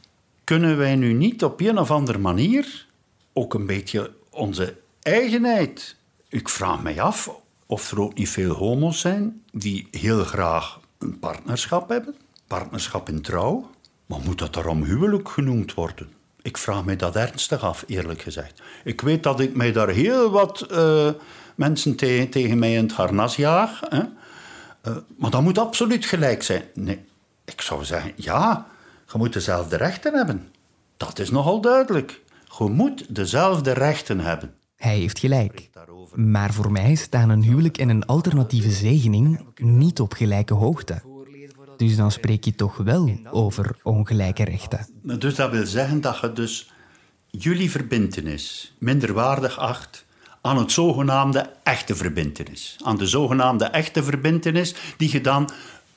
Kunnen 0.44 0.76
wij 0.76 0.96
nu 0.96 1.12
niet 1.12 1.44
op 1.44 1.60
een 1.60 1.78
of 1.78 1.90
andere 1.90 2.18
manier 2.18 2.85
ook 3.36 3.54
een 3.54 3.66
beetje 3.66 4.12
onze 4.30 4.76
eigenheid? 5.02 5.96
Ik 6.28 6.48
vraag 6.48 6.82
mij 6.82 7.00
af 7.00 7.30
of 7.66 7.90
er 7.90 8.00
ook 8.00 8.14
niet 8.14 8.28
veel 8.28 8.54
homo's 8.54 9.00
zijn 9.00 9.42
die 9.52 9.88
heel 9.90 10.24
graag 10.24 10.80
een 10.98 11.18
partnerschap 11.18 11.88
hebben, 11.88 12.14
partnerschap 12.46 13.08
in 13.08 13.22
trouw, 13.22 13.70
maar 14.06 14.20
moet 14.20 14.38
dat 14.38 14.54
daarom 14.54 14.82
huwelijk 14.82 15.28
genoemd 15.28 15.74
worden? 15.74 16.08
Ik 16.42 16.56
vraag 16.56 16.84
mij 16.84 16.96
dat 16.96 17.16
ernstig 17.16 17.62
af, 17.62 17.84
eerlijk 17.86 18.20
gezegd. 18.20 18.62
Ik 18.84 19.00
weet 19.00 19.22
dat 19.22 19.40
ik 19.40 19.56
mij 19.56 19.72
daar 19.72 19.88
heel 19.88 20.30
wat 20.30 20.66
uh, 20.70 21.10
mensen 21.54 21.96
te 21.96 22.26
tegen 22.30 22.58
mij 22.58 22.74
in 22.74 22.82
het 22.82 22.92
harnas 22.92 23.36
jaag. 23.36 23.80
Hè? 23.88 23.98
Uh, 23.98 24.96
maar 25.16 25.30
dat 25.30 25.42
moet 25.42 25.58
absoluut 25.58 26.04
gelijk 26.04 26.42
zijn. 26.42 26.62
Nee, 26.74 27.04
Ik 27.44 27.60
zou 27.60 27.84
zeggen, 27.84 28.12
ja, 28.16 28.66
je 29.12 29.18
moet 29.18 29.32
dezelfde 29.32 29.76
rechten 29.76 30.14
hebben. 30.14 30.48
Dat 30.96 31.18
is 31.18 31.30
nogal 31.30 31.60
duidelijk. 31.60 32.20
Je 32.58 32.64
moet 32.64 33.14
dezelfde 33.14 33.72
rechten 33.72 34.20
hebben. 34.20 34.54
Hij 34.76 34.98
heeft 34.98 35.18
gelijk. 35.18 35.70
Maar 36.14 36.52
voor 36.52 36.72
mij 36.72 36.94
staan 36.94 37.28
een 37.28 37.42
huwelijk 37.42 37.78
en 37.78 37.88
een 37.88 38.06
alternatieve 38.06 38.70
zegening 38.70 39.46
niet 39.56 40.00
op 40.00 40.12
gelijke 40.12 40.54
hoogte. 40.54 41.02
Dus 41.76 41.96
dan 41.96 42.12
spreek 42.12 42.44
je 42.44 42.54
toch 42.54 42.76
wel 42.76 43.18
over 43.30 43.76
ongelijke 43.82 44.44
rechten. 44.44 44.86
Dus 45.02 45.34
dat 45.34 45.50
wil 45.50 45.66
zeggen 45.66 46.00
dat 46.00 46.18
je 46.20 46.32
dus 46.32 46.70
jullie 47.30 47.70
verbintenis 47.70 48.74
minderwaardig 48.78 49.58
acht 49.58 50.06
aan 50.40 50.58
het 50.58 50.72
zogenaamde 50.72 51.50
echte 51.62 51.94
verbintenis. 51.94 52.76
Aan 52.84 52.96
de 52.96 53.06
zogenaamde 53.06 53.64
echte 53.64 54.02
verbintenis 54.02 54.74
die 54.96 55.12
je 55.12 55.20
dan 55.20 55.50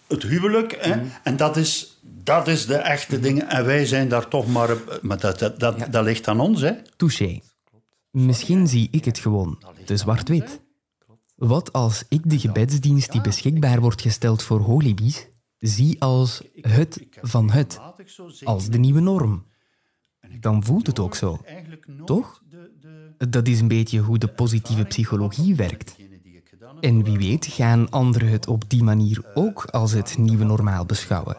het 0.09 0.23
huwelijk, 0.23 0.77
hè, 0.79 0.95
Mhm. 0.95 1.05
en 1.23 1.37
dat 1.37 1.57
is, 1.57 1.99
dat 2.03 2.47
is 2.47 2.65
de 2.65 2.75
echte 2.75 3.19
ding. 3.19 3.43
En 3.43 3.65
wij 3.65 3.85
zijn 3.85 4.09
daar 4.09 4.27
toch 4.27 4.47
maar... 4.47 4.77
Maar 5.01 5.19
dat, 5.19 5.39
dat, 5.39 5.59
dat, 5.59 5.91
dat 5.91 6.03
ligt 6.03 6.27
aan 6.27 6.39
ons, 6.39 6.61
hè. 6.61 6.71
Touché. 6.95 7.39
Misschien 8.11 8.67
zie 8.67 8.87
ik 8.91 9.05
het 9.05 9.19
gewoon, 9.19 9.57
te 9.85 9.97
zwart-wit. 9.97 10.61
Wat 11.35 11.73
als 11.73 12.03
ik 12.09 12.21
de 12.29 12.39
gebedsdienst 12.39 13.11
die 13.11 13.21
beschikbaar 13.21 13.79
wordt 13.79 14.01
gesteld 14.01 14.43
voor 14.43 14.59
holibies 14.59 15.27
zie 15.57 16.01
als 16.01 16.41
het 16.61 17.05
van 17.21 17.49
het, 17.51 17.79
als 18.43 18.69
de 18.69 18.77
nieuwe 18.77 18.99
norm? 18.99 19.45
Dan 20.39 20.63
voelt 20.63 20.87
het 20.87 20.99
ook 20.99 21.15
zo, 21.15 21.41
toch? 22.05 22.43
Dat 23.29 23.47
is 23.47 23.59
een 23.59 23.67
beetje 23.67 23.99
hoe 23.99 24.17
de 24.17 24.27
positieve 24.27 24.83
psychologie 24.83 25.55
werkt. 25.55 25.95
En 26.81 27.03
wie 27.03 27.17
weet 27.17 27.45
gaan 27.45 27.89
anderen 27.89 28.29
het 28.29 28.47
op 28.47 28.63
die 28.67 28.83
manier 28.83 29.25
ook 29.33 29.65
als 29.65 29.91
het 29.91 30.17
nieuwe 30.17 30.43
normaal 30.43 30.85
beschouwen. 30.85 31.37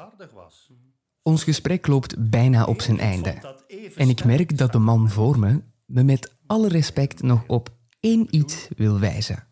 Ons 1.23 1.45
gesprek 1.45 1.87
loopt 1.87 2.31
bijna 2.31 2.65
op 2.65 2.81
zijn 2.81 2.99
einde. 2.99 3.35
En 3.97 4.09
ik 4.09 4.25
merk 4.25 4.59
dat 4.59 4.73
de 4.73 4.79
man 4.79 5.11
voor 5.11 5.39
me 5.39 5.61
me 5.87 6.03
met 6.03 6.33
alle 6.47 6.69
respect 6.69 7.23
nog 7.23 7.43
op 7.47 7.69
één 8.01 8.27
iets 8.31 8.69
wil 8.77 8.99
wijzen. 8.99 9.45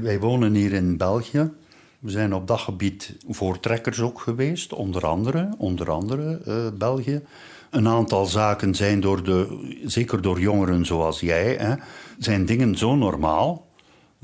Wij, 0.00 0.20
wonen 0.20 0.54
hier 0.54 0.72
in 0.72 0.96
België. 0.96 1.52
We 2.00 2.10
zijn 2.10 2.34
op 2.34 2.46
dat 2.46 2.60
gebied 2.60 3.16
voortrekkers 3.28 4.00
ook 4.00 4.20
geweest, 4.20 4.72
onder 4.72 5.06
andere, 5.06 5.54
onder 5.58 5.90
andere 5.90 6.40
eh, 6.44 6.78
België. 6.78 7.22
Een 7.70 7.88
aantal 7.88 8.26
zaken 8.26 8.74
zijn 8.74 9.00
door 9.00 9.22
de, 9.22 9.78
zeker 9.84 10.22
door 10.22 10.40
jongeren 10.40 10.86
zoals 10.86 11.20
jij, 11.20 11.54
hè, 11.54 11.74
zijn 12.18 12.46
dingen 12.46 12.78
zo 12.78 12.96
normaal 12.96 13.72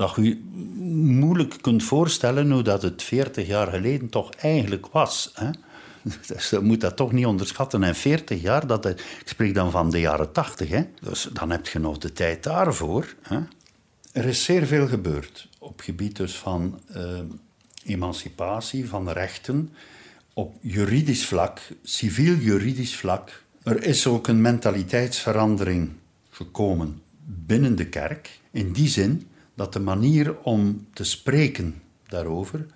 dat 0.01 0.15
je 0.17 0.41
moeilijk 1.19 1.57
kunt 1.61 1.83
voorstellen 1.83 2.51
hoe 2.51 2.63
dat 2.63 2.83
het 2.83 3.03
40 3.03 3.47
jaar 3.47 3.67
geleden 3.67 4.09
toch 4.09 4.35
eigenlijk 4.35 4.87
was. 4.87 5.31
Hè. 5.35 5.51
Dus 6.27 6.51
je 6.51 6.61
moet 6.61 6.81
dat 6.81 6.97
toch 6.97 7.13
niet 7.13 7.27
onderschatten. 7.27 7.83
En 7.83 7.95
40 7.95 8.41
jaar, 8.41 8.67
dat, 8.67 8.87
ik 8.87 9.23
spreek 9.25 9.55
dan 9.55 9.71
van 9.71 9.91
de 9.91 10.01
jaren 10.01 10.33
80, 10.33 10.69
hè. 10.69 10.83
dus 11.01 11.29
dan 11.33 11.51
heb 11.51 11.67
je 11.67 11.79
nog 11.79 11.99
de 11.99 12.13
tijd 12.13 12.43
daarvoor. 12.43 13.15
Hè. 13.23 13.39
Er 14.13 14.25
is 14.25 14.45
zeer 14.45 14.67
veel 14.67 14.89
gebeurd 14.89 15.49
op 15.59 15.81
gebied 15.81 16.17
dus 16.17 16.37
van 16.37 16.81
eh, 16.93 17.19
emancipatie, 17.85 18.89
van 18.89 19.11
rechten, 19.11 19.73
op 20.35 20.57
juridisch 20.61 21.27
vlak, 21.27 21.61
civiel-juridisch 21.83 22.97
vlak. 22.97 23.43
Er 23.63 23.85
is 23.85 24.07
ook 24.07 24.29
een 24.29 24.41
mentaliteitsverandering 24.41 25.91
gekomen 26.31 27.03
binnen 27.25 27.77
de 27.77 27.87
kerk, 27.87 28.41
in 28.51 28.73
die 28.73 28.89
zin 28.89 29.30
dat 29.61 29.73
de 29.73 29.81
manier 29.81 30.37
om 30.42 30.87
te 30.92 31.05
spreken 31.05 31.83
daarover, 32.09 32.66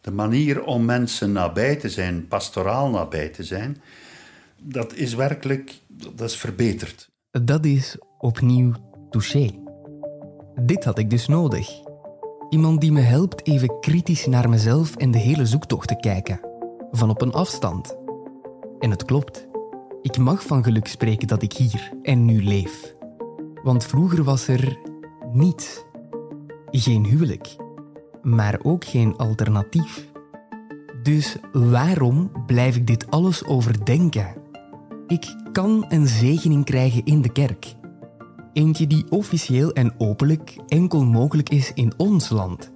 de 0.00 0.10
manier 0.10 0.64
om 0.64 0.84
mensen 0.84 1.32
nabij 1.32 1.76
te 1.76 1.88
zijn, 1.90 2.28
pastoraal 2.28 2.90
nabij 2.90 3.28
te 3.28 3.44
zijn, 3.44 3.82
dat 4.62 4.94
is 4.94 5.14
werkelijk 5.14 5.74
dat 6.14 6.28
is 6.28 6.36
verbeterd. 6.36 7.10
Dat 7.30 7.64
is 7.64 7.96
opnieuw 8.18 8.72
touché. 9.10 9.50
Dit 10.60 10.84
had 10.84 10.98
ik 10.98 11.10
dus 11.10 11.26
nodig. 11.26 11.68
Iemand 12.48 12.80
die 12.80 12.92
me 12.92 13.00
helpt 13.00 13.46
even 13.46 13.80
kritisch 13.80 14.26
naar 14.26 14.48
mezelf 14.48 14.96
en 14.96 15.10
de 15.10 15.18
hele 15.18 15.46
zoektocht 15.46 15.88
te 15.88 15.96
kijken. 15.96 16.40
Van 16.90 17.10
op 17.10 17.22
een 17.22 17.32
afstand. 17.32 17.96
En 18.78 18.90
het 18.90 19.04
klopt. 19.04 19.46
Ik 20.02 20.18
mag 20.18 20.46
van 20.46 20.64
geluk 20.64 20.86
spreken 20.86 21.28
dat 21.28 21.42
ik 21.42 21.52
hier 21.52 21.92
en 22.02 22.24
nu 22.24 22.42
leef. 22.42 22.94
Want 23.62 23.84
vroeger 23.84 24.24
was 24.24 24.48
er 24.48 24.78
niets. 25.32 25.84
Geen 26.76 27.04
huwelijk. 27.04 27.56
Maar 28.22 28.58
ook 28.62 28.84
geen 28.84 29.16
alternatief. 29.16 30.08
Dus 31.02 31.36
waarom 31.52 32.30
blijf 32.46 32.76
ik 32.76 32.86
dit 32.86 33.10
alles 33.10 33.44
overdenken? 33.44 34.34
Ik 35.06 35.36
kan 35.52 35.84
een 35.88 36.06
zegening 36.06 36.64
krijgen 36.64 37.04
in 37.04 37.22
de 37.22 37.32
kerk. 37.32 37.74
Eentje 38.52 38.86
die 38.86 39.10
officieel 39.10 39.72
en 39.72 39.94
openlijk 39.98 40.56
enkel 40.68 41.04
mogelijk 41.04 41.48
is 41.48 41.72
in 41.72 41.92
ons 41.96 42.28
land. 42.28 42.72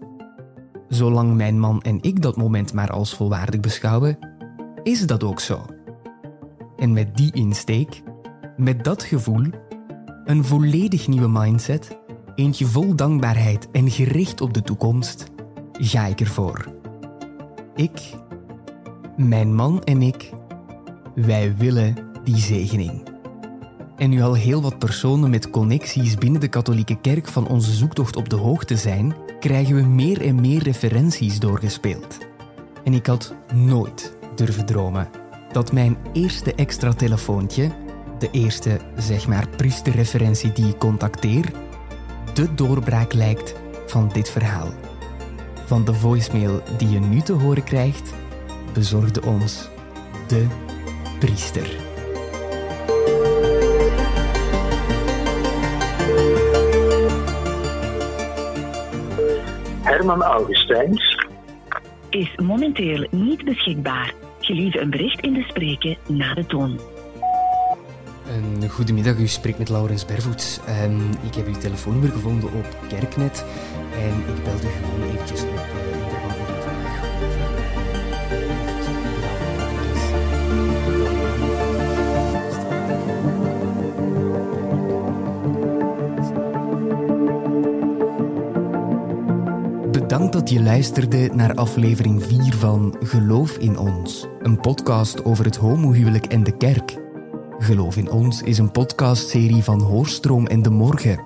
Zolang 0.88 1.34
mijn 1.34 1.58
man 1.58 1.82
en 1.82 1.98
ik 2.02 2.22
dat 2.22 2.37
moment 2.37 2.72
maar 2.72 2.90
als 2.90 3.14
volwaardig 3.14 3.61
beschouwen, 3.61 4.18
is 4.82 5.06
dat 5.06 5.24
ook 5.24 5.40
zo. 5.40 5.64
En 6.76 6.92
met 6.92 7.16
die 7.16 7.32
insteek, 7.32 8.02
met 8.56 8.84
dat 8.84 9.02
gevoel, 9.02 9.44
een 10.24 10.44
volledig 10.44 11.08
nieuwe 11.08 11.28
mindset, 11.28 11.98
eentje 12.38 12.66
vol 12.66 12.94
dankbaarheid 12.94 13.70
en 13.70 13.90
gericht 13.90 14.40
op 14.40 14.55
de 14.55 14.62
toekomst, 14.62 15.24
ga 15.72 16.07
ik 16.07 16.20
ervoor. 16.20 16.72
Ik, 17.74 18.01
mijn 19.16 19.55
man 19.55 19.85
en 19.85 20.03
ik, 20.03 20.31
wij 21.14 21.57
willen 21.57 21.94
die 22.24 22.37
zegening. 22.37 23.03
En 23.96 24.11
nu 24.11 24.22
al 24.22 24.35
heel 24.35 24.62
wat 24.62 24.79
personen 24.79 25.31
met 25.31 25.51
connecties 25.51 26.14
binnen 26.14 26.40
de 26.40 26.48
katholieke 26.48 27.01
kerk 27.01 27.29
van 27.29 27.48
onze 27.48 27.72
zoektocht 27.72 28.16
op 28.16 28.29
de 28.29 28.37
hoogte 28.37 28.77
zijn, 28.77 29.14
krijgen 29.40 29.74
we 29.74 29.83
meer 29.83 30.20
en 30.20 30.40
meer 30.40 30.62
referenties 30.62 31.38
doorgespeeld. 31.38 32.18
En 32.85 32.94
ik 32.94 33.07
had 33.07 33.35
nooit 33.55 34.16
durven 34.35 34.66
dromen 34.66 35.09
dat 35.53 35.72
mijn 35.72 35.96
eerste 36.12 36.55
extra 36.55 36.92
telefoontje, 36.92 37.70
de 38.18 38.31
eerste, 38.31 38.81
zeg 38.96 39.27
maar, 39.27 39.48
priesterreferentie 39.48 40.53
die 40.53 40.68
ik 40.68 40.79
contacteer, 40.79 41.53
de 42.38 42.55
doorbraak 42.55 43.12
lijkt 43.12 43.55
van 43.87 44.11
dit 44.12 44.31
verhaal. 44.31 44.68
Van 45.66 45.85
de 45.85 45.94
voicemail 45.94 46.62
die 46.77 46.88
je 46.88 47.01
nu 47.01 47.20
te 47.20 47.33
horen 47.33 47.64
krijgt, 47.64 48.14
bezorgde 48.72 49.22
ons 49.22 49.68
de 50.27 50.46
priester. 51.18 51.77
Herman 59.83 60.22
Augustijns 60.22 61.27
is 62.11 62.37
momenteel 62.37 63.07
niet 63.11 63.44
beschikbaar. 63.44 64.14
Gelieve 64.40 64.81
een 64.81 64.90
bericht 64.90 65.20
in 65.20 65.35
te 65.35 65.44
spreken 65.48 65.96
na 66.07 66.35
de 66.35 66.46
toon. 66.46 66.81
Een 68.29 68.69
goedemiddag, 68.69 69.17
u 69.17 69.27
spreekt 69.27 69.59
met 69.59 69.69
Laurens 69.69 70.05
Bervoets. 70.05 70.61
Ehm, 70.67 71.11
ik 71.23 71.35
heb 71.35 71.47
uw 71.47 71.59
telefoonnummer 71.59 72.12
gevonden 72.12 72.53
op 72.53 72.77
Kerknet 72.88 73.45
en 73.93 74.35
ik 74.35 74.45
belde 74.45 74.69
gewoon 74.69 75.11
eventjes 75.11 75.43
op 75.43 75.49
eh, 75.49 75.88
Bedankt 89.91 90.33
dat 90.33 90.51
je 90.51 90.62
luisterde 90.62 91.31
naar 91.33 91.55
aflevering 91.55 92.23
4 92.23 92.55
van 92.55 92.97
Geloof 93.01 93.57
in 93.57 93.79
ons, 93.79 94.27
een 94.43 94.61
podcast 94.61 95.25
over 95.25 95.45
het 95.45 95.57
homohuwelijk 95.57 96.27
en 96.27 96.45
de 96.45 96.57
kerk. 96.57 97.08
Geloof 97.59 97.97
in 97.97 98.11
ons 98.11 98.42
is 98.42 98.59
een 98.59 98.71
podcastserie 98.71 99.62
van 99.62 99.81
Hoorstroom 99.81 100.47
en 100.47 100.62
De 100.62 100.71
Morgen. 100.71 101.21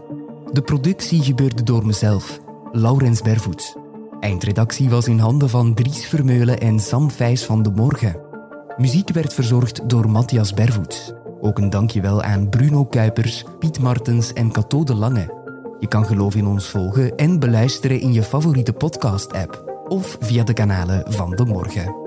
De 0.52 0.62
productie 0.62 1.22
gebeurde 1.22 1.62
door 1.62 1.86
mezelf, 1.86 2.40
Laurens 2.72 3.22
Bervoets. 3.22 3.76
Eindredactie 4.20 4.90
was 4.90 5.06
in 5.06 5.18
handen 5.18 5.48
van 5.48 5.74
Dries 5.74 6.06
Vermeulen 6.06 6.60
en 6.60 6.80
Sam 6.80 7.10
Vijs 7.10 7.44
van 7.44 7.62
De 7.62 7.70
Morgen. 7.70 8.20
Muziek 8.76 9.12
werd 9.12 9.34
verzorgd 9.34 9.88
door 9.88 10.10
Matthias 10.10 10.54
Bervoets. 10.54 11.12
Ook 11.40 11.58
een 11.58 11.70
dankjewel 11.70 12.22
aan 12.22 12.48
Bruno 12.48 12.84
Kuipers, 12.84 13.44
Piet 13.58 13.78
Martens 13.78 14.32
en 14.32 14.52
Cato 14.52 14.84
de 14.84 14.94
Lange. 14.94 15.40
Je 15.78 15.88
kan 15.88 16.04
Geloof 16.04 16.34
in 16.34 16.46
ons 16.46 16.68
volgen 16.68 17.16
en 17.16 17.38
beluisteren 17.38 18.00
in 18.00 18.12
je 18.12 18.22
favoriete 18.22 18.72
podcast-app 18.72 19.84
of 19.88 20.16
via 20.20 20.44
de 20.44 20.52
kanalen 20.52 21.12
van 21.12 21.30
De 21.30 21.44
Morgen. 21.44 22.01